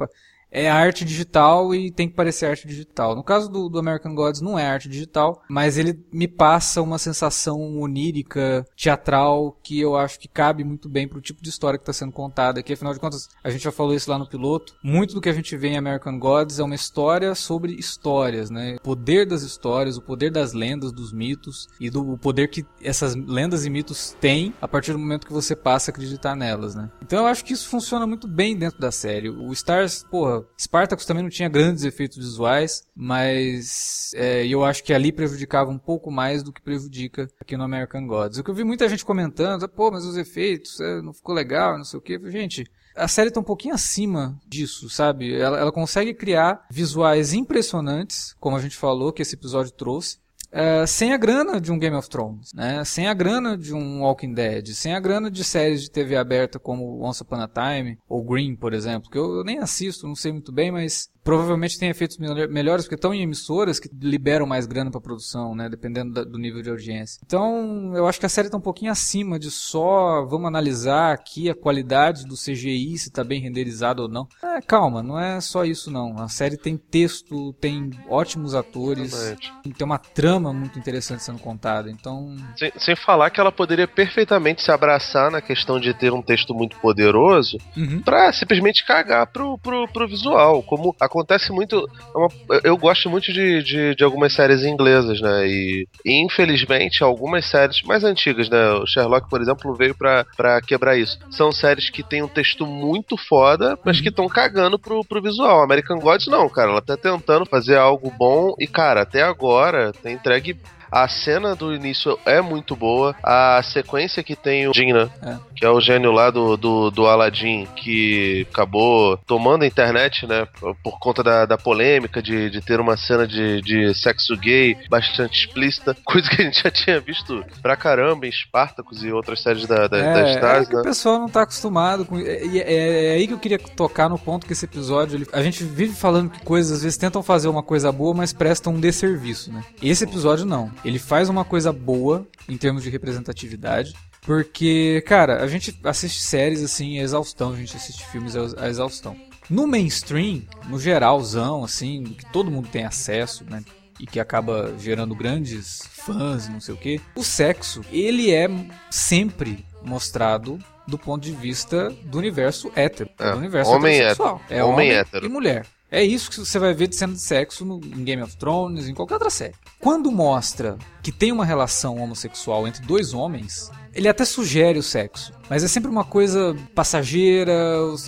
é 0.50 0.68
arte 0.68 1.04
digital 1.04 1.74
e 1.74 1.90
tem 1.90 2.08
que 2.08 2.14
parecer 2.14 2.46
arte 2.46 2.66
digital. 2.66 3.14
No 3.14 3.22
caso 3.22 3.50
do, 3.50 3.68
do 3.68 3.78
American 3.78 4.14
Gods 4.14 4.40
não 4.40 4.58
é 4.58 4.66
arte 4.66 4.88
digital, 4.88 5.42
mas 5.48 5.78
ele 5.78 5.98
me 6.12 6.26
passa 6.26 6.82
uma 6.82 6.98
sensação 6.98 7.78
onírica, 7.78 8.66
teatral, 8.76 9.56
que 9.62 9.78
eu 9.80 9.96
acho 9.96 10.18
que 10.18 10.28
cabe 10.28 10.64
muito 10.64 10.88
bem 10.88 11.06
pro 11.06 11.20
tipo 11.20 11.42
de 11.42 11.48
história 11.48 11.78
que 11.78 11.82
está 11.82 11.92
sendo 11.92 12.12
contada 12.12 12.60
aqui. 12.60 12.72
Afinal 12.72 12.92
de 12.92 13.00
contas, 13.00 13.28
a 13.42 13.50
gente 13.50 13.62
já 13.62 13.72
falou 13.72 13.94
isso 13.94 14.10
lá 14.10 14.18
no 14.18 14.28
piloto. 14.28 14.74
Muito 14.82 15.14
do 15.14 15.20
que 15.20 15.28
a 15.28 15.32
gente 15.32 15.56
vê 15.56 15.68
em 15.68 15.78
American 15.78 16.18
Gods 16.18 16.58
é 16.58 16.64
uma 16.64 16.74
história 16.74 17.34
sobre 17.34 17.74
histórias, 17.74 18.50
né? 18.50 18.76
O 18.76 18.82
poder 18.82 19.26
das 19.26 19.42
histórias, 19.42 19.96
o 19.96 20.02
poder 20.02 20.30
das 20.30 20.52
lendas, 20.52 20.92
dos 20.92 21.12
mitos 21.12 21.68
e 21.78 21.90
do 21.90 22.18
poder 22.18 22.48
que 22.48 22.64
essas 22.82 23.14
lendas 23.14 23.64
e 23.64 23.70
mitos 23.70 24.16
têm 24.20 24.54
a 24.60 24.66
partir 24.66 24.92
do 24.92 24.98
momento 24.98 25.26
que 25.26 25.32
você 25.32 25.54
passa 25.54 25.90
a 25.90 25.92
acreditar 25.92 26.34
nelas, 26.34 26.74
né? 26.74 26.90
Então 27.02 27.20
eu 27.20 27.26
acho 27.26 27.44
que 27.44 27.52
isso 27.52 27.68
funciona 27.68 28.06
muito 28.06 28.26
bem 28.26 28.56
dentro 28.56 28.80
da 28.80 28.90
série. 28.90 29.28
O 29.28 29.52
Stars, 29.52 30.04
porra, 30.10 30.39
Spartacus 30.58 31.06
também 31.06 31.22
não 31.22 31.30
tinha 31.30 31.48
grandes 31.48 31.84
efeitos 31.84 32.16
visuais, 32.18 32.86
mas 32.94 34.12
é, 34.14 34.46
eu 34.46 34.64
acho 34.64 34.82
que 34.84 34.92
ali 34.92 35.12
prejudicava 35.12 35.70
um 35.70 35.78
pouco 35.78 36.10
mais 36.10 36.42
do 36.42 36.52
que 36.52 36.62
prejudica 36.62 37.28
aqui 37.40 37.56
no 37.56 37.64
American 37.64 38.06
Gods. 38.06 38.38
O 38.38 38.44
que 38.44 38.50
eu 38.50 38.54
vi 38.54 38.64
muita 38.64 38.88
gente 38.88 39.04
comentando, 39.04 39.68
pô, 39.68 39.90
mas 39.90 40.04
os 40.04 40.16
efeitos 40.16 40.80
é, 40.80 41.00
não 41.02 41.12
ficou 41.12 41.34
legal, 41.34 41.76
não 41.76 41.84
sei 41.84 41.98
o 41.98 42.02
que. 42.02 42.18
Gente, 42.30 42.64
a 42.96 43.08
série 43.08 43.30
tá 43.30 43.40
um 43.40 43.44
pouquinho 43.44 43.74
acima 43.74 44.38
disso, 44.46 44.88
sabe? 44.90 45.34
Ela, 45.34 45.58
ela 45.58 45.72
consegue 45.72 46.14
criar 46.14 46.66
visuais 46.70 47.32
impressionantes, 47.32 48.34
como 48.38 48.56
a 48.56 48.60
gente 48.60 48.76
falou 48.76 49.12
que 49.12 49.22
esse 49.22 49.34
episódio 49.34 49.72
trouxe. 49.72 50.18
Eh, 50.52 50.86
sem 50.86 51.12
a 51.12 51.16
grana 51.16 51.60
de 51.60 51.70
um 51.70 51.78
Game 51.78 51.96
of 51.96 52.08
Thrones, 52.08 52.52
né? 52.52 52.84
Sem 52.84 53.06
a 53.06 53.14
grana 53.14 53.56
de 53.56 53.72
um 53.74 54.02
Walking 54.02 54.34
Dead, 54.34 54.68
sem 54.68 54.94
a 54.94 55.00
grana 55.00 55.30
de 55.30 55.44
séries 55.44 55.82
de 55.82 55.90
TV 55.90 56.16
aberta 56.16 56.58
como 56.58 57.00
Once 57.02 57.22
Upon 57.22 57.36
a 57.36 57.48
Time 57.48 57.98
ou 58.08 58.24
Green, 58.24 58.56
por 58.56 58.72
exemplo, 58.72 59.10
que 59.10 59.18
eu, 59.18 59.36
eu 59.36 59.44
nem 59.44 59.58
assisto, 59.58 60.06
não 60.06 60.14
sei 60.14 60.32
muito 60.32 60.52
bem, 60.52 60.70
mas 60.72 61.08
provavelmente 61.22 61.78
tem 61.78 61.88
efeitos 61.90 62.18
melhor- 62.18 62.48
melhores 62.48 62.84
porque 62.84 62.94
estão 62.94 63.12
em 63.14 63.22
emissoras 63.22 63.78
que 63.78 63.88
liberam 64.00 64.46
mais 64.46 64.66
grana 64.66 64.90
para 64.90 65.00
produção, 65.00 65.54
né, 65.54 65.68
dependendo 65.68 66.12
da- 66.14 66.24
do 66.24 66.38
nível 66.38 66.62
de 66.62 66.70
audiência. 66.70 67.20
Então, 67.24 67.92
eu 67.94 68.06
acho 68.06 68.18
que 68.18 68.26
a 68.26 68.28
série 68.28 68.48
tá 68.48 68.56
um 68.56 68.60
pouquinho 68.60 68.90
acima 68.92 69.38
de 69.38 69.50
só 69.50 70.24
vamos 70.24 70.46
analisar 70.48 71.12
aqui 71.12 71.48
a 71.50 71.54
qualidade 71.54 72.24
do 72.26 72.36
CGI, 72.36 72.98
se 72.98 73.10
tá 73.10 73.22
bem 73.22 73.40
renderizado 73.40 74.02
ou 74.02 74.08
não. 74.08 74.26
É, 74.42 74.60
calma, 74.60 75.02
não 75.02 75.18
é 75.18 75.40
só 75.40 75.64
isso 75.64 75.90
não. 75.90 76.18
A 76.18 76.28
série 76.28 76.56
tem 76.56 76.76
texto, 76.76 77.52
tem 77.60 77.90
ótimos 78.08 78.54
atores, 78.54 79.12
Exatamente. 79.12 79.52
tem 79.76 79.84
uma 79.86 79.98
trama 79.98 80.52
muito 80.52 80.78
interessante 80.78 81.22
sendo 81.22 81.38
contada. 81.38 81.90
Então, 81.90 82.34
Sem, 82.56 82.72
sem 82.78 82.96
falar 82.96 83.30
que 83.30 83.40
ela 83.40 83.52
poderia 83.52 83.86
perfeitamente 83.88 84.62
se 84.62 84.70
abraçar 84.70 85.30
na 85.30 85.40
questão 85.40 85.78
de 85.78 85.92
ter 85.94 86.12
um 86.12 86.22
texto 86.22 86.54
muito 86.54 86.76
poderoso 86.80 87.58
uhum. 87.76 88.00
pra 88.02 88.32
simplesmente 88.32 88.84
cagar 88.86 89.26
pro, 89.26 89.58
pro, 89.58 89.86
pro 89.88 90.08
visual. 90.08 90.62
Como 90.62 90.94
acontece 91.10 91.52
muito. 91.52 91.76
é 92.14 92.18
uma- 92.18 92.28
eu 92.64 92.76
gosto 92.76 93.10
muito 93.10 93.32
de, 93.32 93.62
de, 93.62 93.94
de 93.94 94.04
algumas 94.04 94.32
séries 94.32 94.62
inglesas, 94.62 95.20
né? 95.20 95.46
E, 95.46 95.86
e, 96.04 96.24
infelizmente 96.24 97.02
algumas 97.02 97.44
séries 97.46 97.82
mais 97.82 98.04
antigas, 98.04 98.48
né? 98.48 98.70
O 98.74 98.86
Sherlock, 98.86 99.28
por 99.28 99.40
exemplo, 99.40 99.74
veio 99.76 99.94
pra, 99.94 100.24
pra 100.36 100.60
quebrar 100.62 100.96
isso. 100.96 101.18
São 101.30 101.50
séries 101.52 101.90
que 101.90 102.02
têm 102.02 102.22
um 102.22 102.28
texto 102.28 102.64
muito 102.64 103.16
foda, 103.16 103.76
mas 103.84 104.00
que 104.00 104.08
estão 104.08 104.28
cagando 104.28 104.78
pro, 104.78 105.04
pro 105.04 105.20
visual. 105.22 105.62
American 105.62 105.98
Gods 105.98 106.28
não, 106.28 106.48
cara. 106.48 106.70
Ela 106.70 106.82
tá 106.82 106.96
tentando 106.96 107.44
fazer 107.46 107.76
algo 107.76 108.10
bom 108.16 108.54
e, 108.58 108.66
cara, 108.66 109.02
até 109.02 109.22
agora 109.22 109.92
tem 110.02 110.14
entregue. 110.14 110.56
A 110.90 111.06
cena 111.08 111.54
do 111.54 111.74
início 111.74 112.18
é 112.24 112.40
muito 112.40 112.74
boa. 112.74 113.14
A 113.22 113.62
sequência 113.62 114.22
que 114.22 114.34
tem 114.36 114.68
o 114.68 114.74
Jin, 114.74 114.92
né? 114.92 115.08
É. 115.22 115.36
Que 115.56 115.64
é 115.66 115.70
o 115.70 115.80
gênio 115.80 116.10
lá 116.12 116.30
do, 116.30 116.56
do, 116.56 116.90
do 116.90 117.06
Aladdin, 117.06 117.66
que 117.76 118.46
acabou 118.50 119.16
tomando 119.26 119.62
a 119.62 119.66
internet, 119.66 120.26
né? 120.26 120.46
Por 120.82 120.98
conta 120.98 121.22
da, 121.22 121.44
da 121.46 121.58
polêmica 121.58 122.22
de, 122.22 122.48
de 122.50 122.60
ter 122.60 122.80
uma 122.80 122.96
cena 122.96 123.26
de, 123.26 123.60
de 123.60 123.94
sexo 123.94 124.36
gay 124.36 124.76
bastante 124.88 125.46
explícita. 125.46 125.94
Coisa 126.04 126.28
que 126.30 126.40
a 126.40 126.44
gente 126.44 126.62
já 126.62 126.70
tinha 126.70 127.00
visto 127.00 127.44
pra 127.62 127.76
caramba 127.76 128.26
em 128.26 128.32
Spartacus 128.32 129.02
e 129.02 129.12
outras 129.12 129.42
séries 129.42 129.66
da, 129.66 129.86
da, 129.86 129.98
É, 129.98 130.14
da 130.14 130.20
é 130.28 130.34
Stars, 130.34 130.68
o 130.68 130.76
né? 130.76 130.82
pessoal 130.82 131.18
não 131.18 131.28
tá 131.28 131.42
acostumado 131.42 132.04
com. 132.04 132.18
É, 132.18 132.22
é- 132.22 132.56
é- 132.56 133.06
é 133.06 133.10
aí 133.16 133.26
que 133.26 133.34
eu 133.34 133.38
queria 133.38 133.58
tocar 133.58 134.08
no 134.08 134.18
ponto 134.18 134.46
que 134.46 134.52
esse 134.52 134.64
episódio. 134.64 135.16
ele- 135.16 135.26
a 135.32 135.42
gente 135.42 135.62
vive 135.62 135.94
falando 135.94 136.30
que 136.30 136.40
coisas 136.44 136.78
às 136.78 136.82
vezes 136.82 136.96
tentam 136.98 137.22
fazer 137.22 137.48
uma 137.48 137.62
coisa 137.62 137.92
boa, 137.92 138.14
mas 138.14 138.32
prestam 138.32 138.72
um 138.74 138.80
desserviço, 138.80 139.52
né? 139.52 139.62
Esse 139.82 140.04
episódio 140.04 140.44
não. 140.46 140.70
Ele 140.84 140.98
faz 140.98 141.28
uma 141.28 141.44
coisa 141.44 141.72
boa 141.72 142.26
em 142.48 142.56
termos 142.56 142.82
de 142.82 142.90
representatividade. 142.90 143.92
Porque, 144.22 145.02
cara, 145.06 145.42
a 145.42 145.46
gente 145.48 145.78
assiste 145.84 146.20
séries 146.20 146.62
assim, 146.62 146.98
a 146.98 147.02
exaustão, 147.02 147.52
a 147.52 147.56
gente 147.56 147.74
assiste 147.76 148.04
filmes 148.06 148.36
a 148.36 148.64
a 148.64 148.68
exaustão. 148.68 149.16
No 149.48 149.66
mainstream, 149.66 150.42
no 150.68 150.78
geralzão, 150.78 151.64
assim, 151.64 152.04
que 152.04 152.30
todo 152.32 152.50
mundo 152.50 152.68
tem 152.68 152.84
acesso, 152.84 153.44
né? 153.48 153.64
E 153.98 154.06
que 154.06 154.20
acaba 154.20 154.74
gerando 154.78 155.14
grandes 155.14 155.82
fãs, 155.90 156.48
não 156.48 156.60
sei 156.60 156.74
o 156.74 156.76
quê. 156.76 157.00
O 157.16 157.24
sexo, 157.24 157.82
ele 157.90 158.30
é 158.30 158.48
sempre 158.90 159.64
mostrado 159.82 160.58
do 160.86 160.96
ponto 160.98 161.22
de 161.22 161.32
vista 161.32 161.90
do 162.04 162.18
universo 162.18 162.70
hétero, 162.76 163.10
É, 163.18 163.32
do 163.32 163.38
universo 163.38 163.70
homem 163.72 163.94
heterossexual. 163.96 164.40
hétero. 164.48 164.66
Homem 164.68 164.90
hétero. 164.90 165.26
e 165.26 165.28
mulher. 165.28 165.66
É 165.90 166.04
isso 166.04 166.30
que 166.30 166.38
você 166.38 166.58
vai 166.58 166.72
ver 166.72 166.86
de 166.86 166.94
cena 166.94 167.14
de 167.14 167.20
sexo 167.20 167.64
no, 167.64 167.76
em 167.76 168.04
Game 168.04 168.22
of 168.22 168.36
Thrones, 168.36 168.88
em 168.88 168.94
qualquer 168.94 169.14
outra 169.14 169.30
série. 169.30 169.54
Quando 169.80 170.12
mostra 170.12 170.78
que 171.02 171.10
tem 171.10 171.32
uma 171.32 171.44
relação 171.44 171.96
homossexual 171.96 172.68
entre 172.68 172.86
dois 172.86 173.12
homens, 173.12 173.70
ele 173.92 174.08
até 174.08 174.24
sugere 174.24 174.78
o 174.78 174.82
sexo. 174.82 175.32
Mas 175.48 175.64
é 175.64 175.68
sempre 175.68 175.90
uma 175.90 176.04
coisa 176.04 176.56
passageira, 176.76 177.52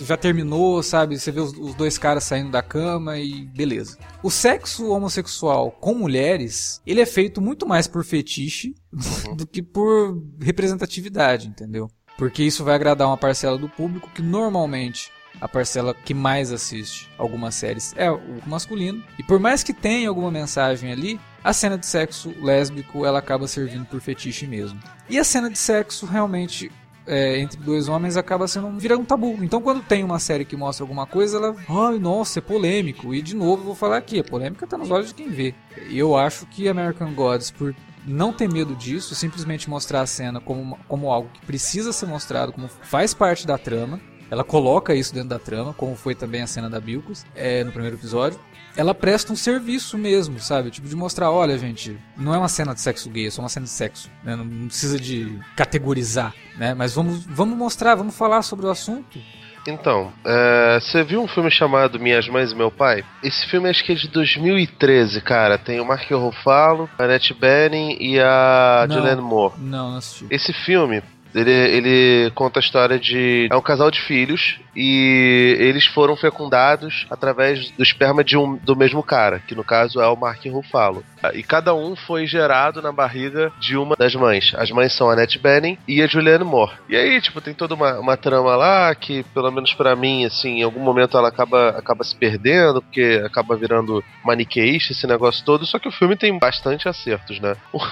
já 0.01 0.15
terminou, 0.15 0.81
sabe? 0.81 1.19
Você 1.19 1.29
vê 1.29 1.41
os, 1.41 1.51
os 1.53 1.75
dois 1.75 1.97
caras 1.97 2.23
saindo 2.23 2.51
da 2.51 2.61
cama 2.61 3.17
e 3.17 3.45
beleza. 3.47 3.97
O 4.21 4.31
sexo 4.31 4.89
homossexual 4.89 5.71
com 5.71 5.93
mulheres, 5.93 6.81
ele 6.85 7.01
é 7.01 7.05
feito 7.05 7.41
muito 7.41 7.67
mais 7.67 7.85
por 7.85 8.05
fetiche 8.05 8.73
do 9.35 9.45
que 9.45 9.61
por 9.61 10.23
representatividade, 10.39 11.49
entendeu? 11.49 11.89
Porque 12.17 12.43
isso 12.43 12.63
vai 12.63 12.75
agradar 12.75 13.07
uma 13.07 13.17
parcela 13.17 13.57
do 13.57 13.67
público 13.67 14.09
que 14.13 14.21
normalmente 14.21 15.11
a 15.39 15.47
parcela 15.47 15.93
que 15.93 16.13
mais 16.13 16.51
assiste 16.51 17.09
algumas 17.17 17.55
séries 17.55 17.93
é 17.97 18.09
o 18.09 18.21
masculino. 18.45 19.03
E 19.17 19.23
por 19.23 19.39
mais 19.39 19.63
que 19.63 19.73
tenha 19.73 20.09
alguma 20.09 20.31
mensagem 20.31 20.91
ali, 20.91 21.19
a 21.43 21.53
cena 21.53 21.77
de 21.77 21.85
sexo 21.85 22.33
lésbico 22.41 23.05
ela 23.05 23.19
acaba 23.19 23.47
servindo 23.47 23.85
por 23.85 23.99
fetiche 23.99 24.47
mesmo. 24.47 24.79
E 25.09 25.19
a 25.19 25.23
cena 25.23 25.49
de 25.49 25.57
sexo 25.57 26.05
realmente 26.05 26.71
é, 27.05 27.37
entre 27.39 27.59
dois 27.59 27.89
homens 27.89 28.15
acaba 28.15 28.47
sendo 28.47 28.67
um, 28.67 28.77
virando 28.77 29.01
um 29.01 29.05
tabu. 29.05 29.37
Então 29.41 29.61
quando 29.61 29.83
tem 29.83 30.03
uma 30.03 30.19
série 30.19 30.45
que 30.45 30.55
mostra 30.55 30.83
alguma 30.83 31.05
coisa, 31.05 31.37
ela, 31.37 31.55
ai, 31.67 31.99
nossa, 31.99 32.39
é 32.39 32.41
polêmico. 32.41 33.13
E 33.13 33.21
de 33.21 33.35
novo 33.35 33.63
vou 33.63 33.75
falar 33.75 33.97
aqui, 33.97 34.19
a 34.19 34.23
polêmica 34.23 34.65
tá 34.65 34.77
nos 34.77 34.91
olhos 34.91 35.09
de 35.09 35.15
quem 35.15 35.29
vê. 35.29 35.53
E 35.89 35.97
eu 35.97 36.15
acho 36.15 36.45
que 36.45 36.67
American 36.67 37.13
Gods 37.13 37.51
por 37.51 37.75
não 38.05 38.33
ter 38.33 38.49
medo 38.49 38.75
disso, 38.75 39.15
simplesmente 39.15 39.69
mostrar 39.69 40.01
a 40.01 40.05
cena 40.05 40.39
como, 40.39 40.77
como 40.87 41.11
algo 41.11 41.29
que 41.33 41.45
precisa 41.45 41.93
ser 41.93 42.05
mostrado, 42.05 42.51
como 42.51 42.67
faz 42.67 43.13
parte 43.13 43.47
da 43.47 43.57
trama. 43.57 43.99
Ela 44.31 44.43
coloca 44.43 44.95
isso 44.95 45.13
dentro 45.13 45.29
da 45.29 45.39
trama, 45.39 45.73
como 45.73 45.95
foi 45.95 46.15
também 46.15 46.41
a 46.41 46.47
cena 46.47 46.69
da 46.69 46.79
Bilkos 46.79 47.25
é, 47.35 47.63
no 47.63 47.71
primeiro 47.71 47.95
episódio. 47.95 48.39
Ela 48.75 48.95
presta 48.95 49.31
um 49.31 49.35
serviço 49.35 49.97
mesmo, 49.99 50.39
sabe? 50.39 50.71
Tipo, 50.71 50.87
de 50.87 50.95
mostrar, 50.95 51.29
olha, 51.29 51.55
gente, 51.59 51.95
não 52.17 52.33
é 52.33 52.37
uma 52.39 52.47
cena 52.49 52.73
de 52.73 52.81
sexo 52.81 53.07
gay, 53.09 53.27
é 53.27 53.29
só 53.29 53.43
uma 53.43 53.49
cena 53.49 53.65
de 53.65 53.71
sexo. 53.71 54.09
né? 54.23 54.35
Não, 54.35 54.43
não 54.43 54.67
precisa 54.67 54.99
de 54.99 55.39
categorizar, 55.55 56.33
né? 56.57 56.73
Mas 56.73 56.95
vamos, 56.95 57.23
vamos 57.25 57.55
mostrar, 57.55 57.93
vamos 57.93 58.17
falar 58.17 58.41
sobre 58.41 58.65
o 58.65 58.69
assunto. 58.69 59.19
Então, 59.67 60.11
é, 60.25 60.79
você 60.81 61.03
viu 61.03 61.21
um 61.21 61.27
filme 61.27 61.49
chamado 61.51 61.99
Minhas 61.99 62.27
Mães 62.27 62.51
e 62.51 62.55
Meu 62.55 62.69
Pai? 62.71 63.03
Esse 63.23 63.45
filme 63.47 63.69
acho 63.69 63.83
que 63.85 63.93
é 63.93 63.95
de 63.95 64.07
2013, 64.09 65.21
cara. 65.21 65.57
Tem 65.57 65.79
o 65.79 65.85
Mark 65.85 66.09
Ruffalo, 66.11 66.89
a 66.97 67.03
Annette 67.03 67.33
Bening 67.33 67.95
e 67.99 68.19
a 68.19 68.85
Não. 68.89 68.95
Julianne 68.97 69.21
Moore. 69.21 69.53
Não, 69.59 69.91
não 69.91 69.97
assisti. 69.99 70.25
Esse 70.29 70.51
filme, 70.51 71.01
ele, 71.33 71.51
ele 71.51 72.31
conta 72.31 72.59
a 72.59 72.61
história 72.61 72.99
de. 72.99 73.47
É 73.51 73.55
um 73.55 73.61
casal 73.61 73.89
de 73.89 74.01
filhos 74.01 74.59
e 74.75 75.55
eles 75.59 75.85
foram 75.85 76.15
fecundados 76.15 77.05
através 77.09 77.69
do 77.71 77.83
esperma 77.83 78.23
de 78.23 78.37
um, 78.37 78.55
do 78.57 78.75
mesmo 78.75 79.03
cara, 79.03 79.39
que 79.39 79.55
no 79.55 79.63
caso 79.63 80.01
é 80.01 80.07
o 80.07 80.15
Mark 80.15 80.43
Ruffalo. 80.45 81.03
E 81.33 81.41
cada 81.41 81.73
um 81.73 81.95
foi 81.95 82.27
gerado 82.27 82.81
na 82.81 82.91
barriga 82.91 83.51
de 83.59 83.77
uma 83.77 83.95
das 83.95 84.13
mães. 84.13 84.53
As 84.55 84.69
mães 84.71 84.93
são 84.93 85.09
a 85.09 85.13
Annette 85.13 85.39
Bening 85.39 85.77
e 85.87 86.01
a 86.01 86.07
Julianne 86.07 86.43
Moore. 86.43 86.73
E 86.89 86.95
aí, 86.95 87.21
tipo, 87.21 87.39
tem 87.39 87.53
toda 87.53 87.75
uma, 87.75 87.99
uma 87.99 88.17
trama 88.17 88.55
lá 88.55 88.93
que, 88.93 89.23
pelo 89.33 89.51
menos 89.51 89.73
pra 89.73 89.95
mim, 89.95 90.25
assim, 90.25 90.59
em 90.59 90.63
algum 90.63 90.81
momento 90.81 91.17
ela 91.17 91.29
acaba, 91.29 91.69
acaba 91.69 92.03
se 92.03 92.15
perdendo, 92.15 92.81
porque 92.81 93.21
acaba 93.25 93.55
virando 93.55 94.03
maniqueísta 94.23 94.91
esse 94.91 95.07
negócio 95.07 95.45
todo. 95.45 95.65
Só 95.65 95.79
que 95.79 95.87
o 95.87 95.91
filme 95.91 96.17
tem 96.17 96.37
bastante 96.37 96.89
acertos, 96.89 97.39
né? 97.39 97.55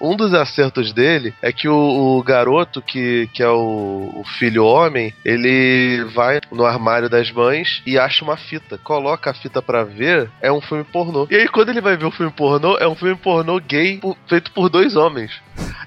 Um 0.00 0.16
dos 0.16 0.32
acertos 0.32 0.92
dele 0.92 1.34
é 1.42 1.52
que 1.52 1.68
o, 1.68 2.18
o 2.18 2.22
garoto, 2.22 2.80
que, 2.86 3.28
que 3.32 3.42
é 3.42 3.48
o, 3.48 4.12
o 4.14 4.24
filho 4.38 4.64
homem, 4.64 5.12
ele 5.24 6.04
vai 6.14 6.40
no 6.50 6.64
armário 6.64 7.10
das 7.10 7.30
mães 7.30 7.82
e 7.86 7.98
acha 7.98 8.24
uma 8.24 8.36
fita. 8.36 8.78
Coloca 8.78 9.30
a 9.30 9.34
fita 9.34 9.60
pra 9.60 9.84
ver, 9.84 10.30
é 10.40 10.50
um 10.52 10.60
filme 10.60 10.84
pornô. 10.84 11.26
E 11.30 11.36
aí, 11.36 11.48
quando 11.48 11.70
ele 11.70 11.80
vai 11.80 11.96
ver 11.96 12.06
o 12.06 12.10
filme 12.10 12.32
pornô, 12.32 12.78
é 12.78 12.88
um 12.88 12.94
filme 12.94 13.16
pornô 13.16 13.58
gay 13.58 14.00
feito 14.28 14.50
por 14.52 14.68
dois 14.68 14.96
homens. 14.96 15.45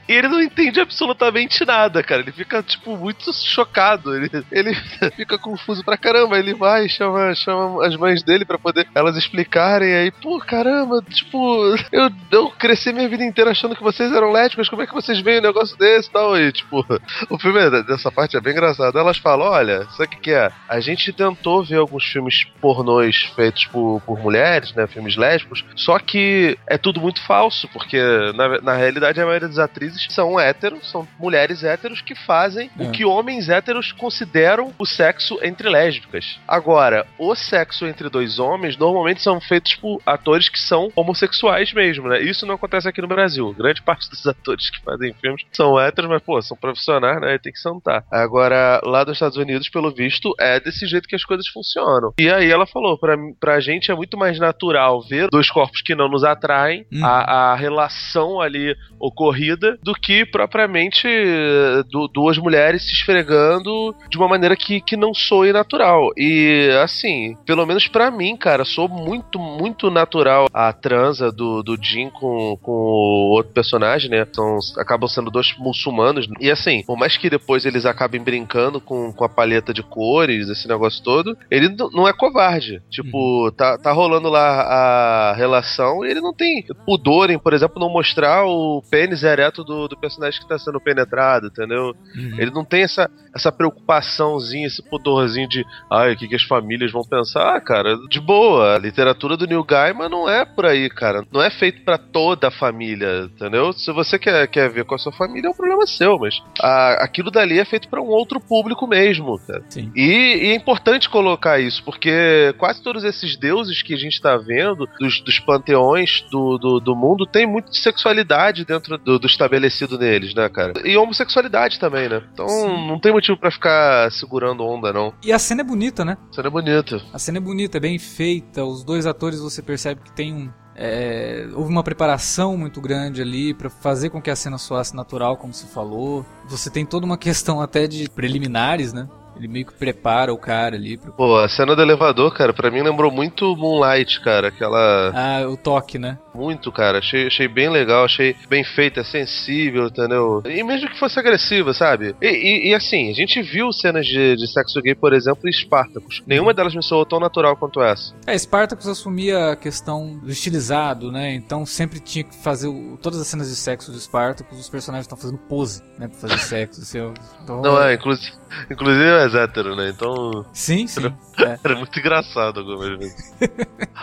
E 0.10 0.14
ele 0.14 0.28
não 0.28 0.42
entende 0.42 0.82
absolutamente 0.82 1.64
nada, 1.64 2.02
cara. 2.02 2.22
Ele 2.24 2.32
fica, 2.32 2.64
tipo, 2.64 2.98
muito 2.98 3.32
chocado. 3.32 4.16
Ele, 4.16 4.28
ele 4.52 4.74
fica 5.16 5.38
confuso 5.38 5.86
pra 5.86 5.98
caramba. 5.98 6.40
Ele 6.40 6.56
vai, 6.56 6.90
chama, 6.90 7.36
chama 7.36 7.86
as 7.86 7.96
mães 7.96 8.24
dele 8.24 8.44
pra 8.44 8.58
poder 8.58 8.88
elas 8.96 9.16
explicarem. 9.16 9.94
Aí, 9.94 10.10
pô, 10.10 10.40
caramba, 10.40 11.04
tipo, 11.08 11.76
eu, 11.92 12.10
eu 12.32 12.50
cresci 12.50 12.92
minha 12.92 13.08
vida 13.08 13.24
inteira 13.24 13.52
achando 13.52 13.76
que 13.76 13.84
vocês 13.84 14.12
eram 14.12 14.32
lésbicas. 14.32 14.68
Como 14.68 14.82
é 14.82 14.88
que 14.88 14.96
vocês 14.96 15.20
veem 15.20 15.38
um 15.38 15.44
negócio 15.44 15.78
desse 15.78 16.10
e 16.10 16.12
tal? 16.12 16.36
E, 16.36 16.52
tipo, 16.52 16.84
o 17.30 17.38
filme 17.38 17.84
dessa 17.84 18.12
parte 18.12 18.36
é 18.36 18.42
bem 18.42 18.54
engraçado. 18.54 18.98
Elas 18.98 19.20
falam: 19.20 19.48
olha, 19.48 19.86
sabe 19.92 20.16
o 20.16 20.20
que, 20.20 20.32
é? 20.32 20.52
A 20.68 20.80
gente 20.80 21.14
tentou 21.14 21.64
ver 21.64 21.78
alguns 21.78 22.06
filmes 22.06 22.46
pornôs 22.60 23.32
feitos 23.36 23.66
por, 23.66 24.02
por 24.02 24.18
mulheres, 24.18 24.74
né? 24.74 24.88
Filmes 24.88 25.16
lésbicos. 25.16 25.64
Só 25.76 26.00
que 26.00 26.58
é 26.66 26.80
tudo 26.80 27.00
muito 27.00 27.22
falso, 27.28 27.68
porque 27.72 28.02
na, 28.36 28.60
na 28.60 28.74
realidade 28.76 29.22
a 29.22 29.26
maioria 29.26 29.48
atrizes 29.60 30.08
são 30.10 30.40
héteros, 30.40 30.90
são 30.90 31.08
mulheres 31.20 31.64
héteros 31.64 32.02
que 32.02 32.16
fazem 32.16 32.70
É. 32.80 32.84
o 32.84 32.92
que 32.92 33.06
homens 33.06 33.50
héteros 33.50 33.92
consideram 33.92 34.74
o 34.80 34.86
sexo 34.86 35.38
entre 35.44 35.70
lésbicas. 35.70 36.40
Agora, 36.48 37.06
o 37.18 37.36
sexo 37.36 37.86
entre 37.86 38.10
dois 38.10 38.40
homens 38.40 38.78
normalmente 38.78 39.22
são 39.22 39.40
feitos 39.42 39.76
por 39.76 40.02
atores 40.06 40.50
que 40.50 40.60
são 40.60 40.90
homossexuais 40.96 41.74
mesmo, 41.74 42.08
né? 42.08 42.22
Isso 42.22 42.46
não 42.46 42.56
acontece 42.56 42.88
aqui 42.88 43.02
no 43.02 43.08
Brasil. 43.08 43.54
Grande 43.54 43.82
parte 43.84 44.10
dos 44.10 44.26
atores 44.26 44.70
que 44.70 44.82
fazem 44.84 45.14
filmes 45.14 45.44
são 45.52 45.80
héteros, 45.80 46.10
mas, 46.10 46.22
pô, 46.22 46.42
são 46.42 46.56
profissionais, 46.58 47.20
né? 47.22 47.36
E 47.36 47.40
tem 47.40 47.52
que 47.52 47.60
sentar. 47.60 48.04
Agora, 48.12 48.80
lá 48.84 49.04
dos 49.04 49.14
Estados 49.14 49.38
Unidos, 49.38 49.70
pelo 49.70 49.92
visto, 49.92 50.34
é 50.40 50.60
desse 50.60 50.86
jeito 50.88 51.08
que 51.08 51.16
as 51.16 51.24
coisas 51.26 51.48
funcionam. 51.48 52.14
E 52.20 52.30
aí 52.30 52.50
ela 52.50 52.66
falou, 52.66 52.98
pra, 52.98 53.16
pra 53.40 53.60
gente 53.60 53.92
é 53.92 53.96
muito 53.96 54.18
mais 54.18 54.40
natural 54.40 55.02
ver 55.02 55.28
dois 55.32 55.50
corpos 55.50 55.82
que 55.82 55.96
não 55.96 56.08
nos 56.10 56.24
atraem, 56.24 56.86
Uhum. 56.92 57.06
a, 57.06 57.52
a 57.52 57.56
relação 57.56 58.40
ali 58.42 58.76
ocorrida, 59.00 59.49
do 59.56 59.94
que 59.94 60.26
propriamente 60.26 61.08
eh, 61.08 61.84
du- 61.90 62.08
duas 62.08 62.38
mulheres 62.38 62.84
se 62.84 62.94
esfregando 62.94 63.96
de 64.10 64.18
uma 64.18 64.28
maneira 64.28 64.56
que, 64.56 64.82
que 64.82 64.96
não 64.98 65.14
soe 65.14 65.52
natural. 65.52 66.10
E, 66.18 66.70
assim, 66.84 67.36
pelo 67.46 67.66
menos 67.66 67.88
pra 67.88 68.12
mim, 68.12 68.36
cara, 68.36 68.66
sou 68.66 68.88
muito, 68.88 69.40
muito 69.40 69.90
natural 69.90 70.48
a 70.54 70.72
transa 70.74 71.32
do, 71.32 71.62
do 71.64 71.78
Jim 71.82 72.10
com, 72.10 72.58
com 72.62 72.72
o 72.72 73.32
outro 73.36 73.52
personagem, 73.54 74.10
né? 74.10 74.26
São, 74.34 74.58
acabam 74.78 75.08
sendo 75.08 75.32
dois 75.32 75.54
muçulmanos. 75.58 76.28
E, 76.40 76.50
assim, 76.52 76.84
por 76.86 76.98
mais 76.98 77.18
que 77.18 77.30
depois 77.30 77.66
eles 77.66 77.86
acabem 77.86 78.22
brincando 78.22 78.80
com, 78.82 79.12
com 79.12 79.24
a 79.24 79.30
paleta 79.30 79.74
de 79.74 79.84
cores, 79.84 80.50
esse 80.50 80.68
negócio 80.68 81.04
todo, 81.04 81.38
ele 81.50 81.70
não 81.94 82.08
é 82.08 82.14
covarde. 82.14 82.82
Tipo, 82.90 83.52
tá, 83.52 83.78
tá 83.78 83.92
rolando 83.92 84.30
lá 84.30 84.62
a 84.62 85.34
relação 85.34 86.06
e 86.06 86.10
ele 86.12 86.22
não 86.22 86.34
tem 86.34 86.64
pudor 86.86 87.30
em, 87.30 87.38
por 87.40 87.54
exemplo, 87.54 87.80
não 87.80 87.90
mostrar 87.90 88.46
o 88.46 88.82
pênis 88.90 89.24
ereto 89.40 89.64
do, 89.64 89.88
do 89.88 89.98
personagem 89.98 90.40
que 90.42 90.48
tá 90.48 90.58
sendo 90.60 90.80
penetrado, 90.80 91.48
entendeu? 91.48 91.96
Uhum. 92.16 92.36
Ele 92.38 92.52
não 92.52 92.66
tem 92.66 92.84
essa, 92.84 93.10
essa 93.34 93.52
preocupaçãozinha, 93.52 94.68
esse 94.68 94.82
pudorzinho 94.84 95.48
de 95.48 95.66
ai, 95.92 96.14
o 96.14 96.18
que, 96.18 96.28
que 96.28 96.36
as 96.36 96.44
famílias 96.44 96.92
vão 96.92 97.04
pensar. 97.04 97.56
Ah, 97.56 97.62
cara, 97.62 97.98
de 98.10 98.20
boa. 98.20 98.76
A 98.76 98.80
literatura 98.80 99.36
do 99.38 99.48
Neil 99.48 99.64
Gaiman 99.64 100.10
não 100.10 100.30
é 100.30 100.46
por 100.46 100.66
aí, 100.66 100.90
cara. 100.90 101.24
Não 101.32 101.42
é 101.42 101.50
feito 101.50 101.82
pra 101.84 101.98
toda 101.98 102.48
a 102.48 102.52
família, 102.52 103.30
entendeu? 103.34 103.72
Se 103.74 103.92
você 103.92 104.18
quer, 104.20 104.48
quer 104.48 104.70
ver 104.70 104.86
com 104.86 104.96
a 104.96 104.98
sua 104.98 105.12
família, 105.12 105.48
é 105.48 105.50
um 105.52 105.56
problema 105.56 105.86
seu, 105.88 106.18
mas 106.20 106.42
a- 106.62 107.04
aquilo 107.04 107.32
dali 107.32 107.60
é 107.60 107.66
feito 107.66 107.88
pra 107.88 108.02
um 108.02 108.08
outro 108.08 108.40
público 108.40 108.86
mesmo, 108.88 109.40
cara. 109.40 109.64
Sim. 109.70 109.92
E, 109.96 110.48
e 110.48 110.52
é 110.52 110.56
importante 110.56 111.10
colocar 111.10 111.60
isso, 111.60 111.84
porque 111.84 112.54
quase 112.58 112.82
todos 112.84 113.04
esses 113.04 113.38
deuses 113.38 113.82
que 113.82 113.94
a 113.94 113.98
gente 113.98 114.22
tá 114.22 114.38
vendo, 114.38 114.88
dos, 115.00 115.22
dos 115.22 115.40
panteões 115.40 116.24
do, 116.32 116.58
do, 116.58 116.80
do 116.80 116.96
mundo, 116.96 117.26
tem 117.26 117.46
muito 117.48 117.72
de 117.72 117.78
sexualidade 117.78 118.66
dentro 118.66 118.98
do, 118.98 119.20
do 119.20 119.28
estabelecido 119.30 119.98
neles, 119.98 120.34
né, 120.34 120.50
cara? 120.50 120.74
E 120.86 120.98
homossexualidade 120.98 121.80
também, 121.80 122.10
né? 122.10 122.22
Então 122.34 122.48
Sim. 122.48 122.88
não 122.88 123.00
tem 123.00 123.12
motivo 123.12 123.38
pra 123.38 123.52
ficar 123.52 124.12
segurando 124.12 124.66
onda, 124.66 124.92
não. 124.94 125.14
E 125.24 125.32
a 125.32 125.40
cena 125.40 125.62
é 125.62 125.64
bonita, 125.64 126.04
né? 126.04 126.18
Isso 126.32 126.42
é 126.42 126.50
bonito. 126.50 127.02
A 127.14 127.20
cena 127.20 127.38
é 127.38 127.42
bonita, 127.42 127.78
é 127.78 127.82
bem 127.82 127.98
feita. 128.00 128.64
Os 128.64 128.84
dois 128.84 129.06
atores 129.06 129.40
você 129.40 129.62
percebe 129.62 130.02
que 130.02 130.12
tem 130.12 130.34
um. 130.34 130.50
é, 130.76 131.48
houve 131.54 131.70
uma 131.72 131.84
preparação 131.84 132.58
muito 132.58 132.80
grande 132.82 133.22
ali 133.22 133.54
pra 133.54 133.70
fazer 133.70 134.10
com 134.10 134.22
que 134.22 134.30
a 134.30 134.36
cena 134.36 134.58
soasse 134.58 134.96
natural, 134.96 135.36
como 135.38 135.54
se 135.54 135.68
falou. 135.68 136.26
Você 136.48 136.70
tem 136.70 136.86
toda 136.86 137.06
uma 137.06 137.18
questão 137.18 137.60
até 137.62 137.86
de 137.88 138.10
preliminares, 138.10 138.94
né? 138.94 139.08
Ele 139.40 139.48
meio 139.48 139.66
que 139.66 139.74
prepara 139.74 140.32
o 140.34 140.38
cara 140.38 140.76
ali. 140.76 140.98
Pro... 140.98 141.12
Pô, 141.14 141.38
a 141.38 141.48
cena 141.50 141.76
do 141.76 141.82
elevador, 141.82 142.34
cara, 142.34 142.54
pra 142.54 142.70
mim 142.70 142.82
lembrou 142.82 143.10
muito 143.10 143.56
Moonlight, 143.56 144.20
cara. 144.22 144.50
Aquela. 144.50 145.12
Ah, 145.16 145.48
o 145.48 145.56
toque, 145.58 145.98
né? 145.98 146.18
Muito, 146.36 146.72
cara. 146.72 147.00
Achei, 147.00 147.28
achei 147.28 147.48
bem 147.48 147.70
legal, 147.70 148.06
achei 148.06 148.36
bem 148.50 148.64
feita, 148.64 149.04
sensível, 149.04 149.88
entendeu? 149.88 150.42
E 150.46 150.62
mesmo 150.64 150.90
que 150.90 151.00
fosse 151.00 151.20
agressiva, 151.20 151.74
sabe? 151.74 152.16
E, 152.22 152.28
e- 152.28 152.70
e, 152.70 152.74
assim, 152.76 153.10
a 153.10 153.14
gente 153.14 153.42
viu 153.42 153.72
cenas 153.72 154.06
de, 154.06 154.36
de 154.36 154.48
sexo 154.52 154.82
gay, 154.82 154.94
por 154.96 155.14
exemplo, 155.14 155.48
em 155.48 155.52
Spartacus. 155.52 156.22
Nenhuma 156.28 156.54
delas 156.54 156.76
me 156.76 156.84
soou 156.84 157.06
tão 157.06 157.20
natural 157.20 157.56
quanto 157.58 157.82
essa. 157.82 158.14
É, 158.28 158.38
Spartacus 158.38 158.88
assumia 158.88 159.52
a 159.52 159.56
questão 159.56 160.18
do 160.20 160.30
estilizado, 160.32 161.12
né? 161.12 161.34
Então 161.34 161.66
sempre 161.66 162.00
tinha 162.00 162.24
que 162.24 162.36
fazer 162.36 162.68
o- 162.68 162.98
todas 163.02 163.20
as 163.20 163.28
cenas 163.28 163.50
de 163.50 163.56
sexo 163.56 163.92
de 163.92 164.00
Spartacus, 164.00 164.60
os 164.60 164.70
personagens 164.70 165.06
estão 165.06 165.18
fazendo 165.18 165.38
pose, 165.40 165.82
né? 165.98 166.08
Pra 166.08 166.18
fazer 166.30 166.38
sexo. 166.44 166.82
assim, 166.82 167.00
então, 167.44 167.62
Não 167.62 167.82
é, 167.82 167.94
inclusive, 167.96 168.32
inclusive 168.70 169.04
é 169.04 169.44
hétero, 169.44 169.76
né? 169.76 169.90
Então 169.90 170.46
Sim, 170.54 170.88
sim. 170.88 171.14
É. 171.40 171.60
era 171.64 171.76
muito 171.76 171.98
engraçado 171.98 172.60
algumas 172.60 172.98
vezes. 172.98 173.34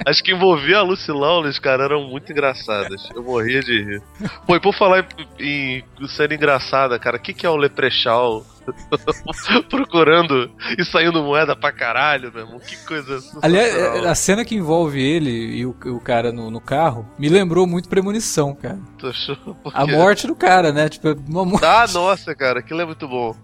Acho 0.07 0.23
que 0.23 0.33
envolvia 0.33 0.79
a 0.79 0.83
Lucy 0.83 1.13
Lawless, 1.13 1.61
cara, 1.61 1.85
eram 1.85 2.09
muito 2.09 2.31
engraçadas. 2.33 3.09
Eu 3.15 3.23
morria 3.23 3.61
de 3.61 3.83
rir. 3.83 4.03
Pô, 4.47 4.57
e 4.57 4.61
por 4.61 4.75
falar 4.75 5.07
em, 5.39 5.85
em 6.01 6.09
cena 6.09 6.35
engraçada, 6.35 6.99
cara, 6.99 7.17
o 7.17 7.21
que, 7.21 7.35
que 7.35 7.47
é 7.47 7.51
o 7.51 7.57
Leprechaun? 7.57 8.43
Procurando 9.71 10.51
e 10.77 10.85
saindo 10.85 11.23
moeda 11.23 11.55
pra 11.55 11.73
caralho, 11.73 12.33
meu 12.33 12.43
irmão. 12.45 12.59
Que 12.59 12.77
coisa 12.85 13.19
Aliás, 13.41 13.75
é, 13.75 14.09
a 14.09 14.15
cena 14.15 14.45
que 14.45 14.55
envolve 14.55 15.01
ele 15.01 15.31
e 15.31 15.65
o, 15.65 15.71
o 15.71 16.01
cara 16.01 16.33
no, 16.33 16.51
no 16.51 16.61
carro 16.61 17.09
me 17.19 17.29
lembrou 17.29 17.67
muito 17.67 17.89
Premonição, 17.89 18.55
cara. 18.55 18.79
Achou? 19.03 19.37
Por 19.37 19.73
A 19.75 19.87
morte 19.87 20.27
do 20.27 20.35
cara, 20.35 20.73
né? 20.73 20.89
Tipo, 20.89 21.17
uma 21.29 21.45
morte. 21.45 21.65
Ah, 21.65 21.87
nossa, 21.93 22.35
cara, 22.35 22.61
aquilo 22.61 22.81
é 22.81 22.87
muito 22.87 23.07
bom. 23.07 23.37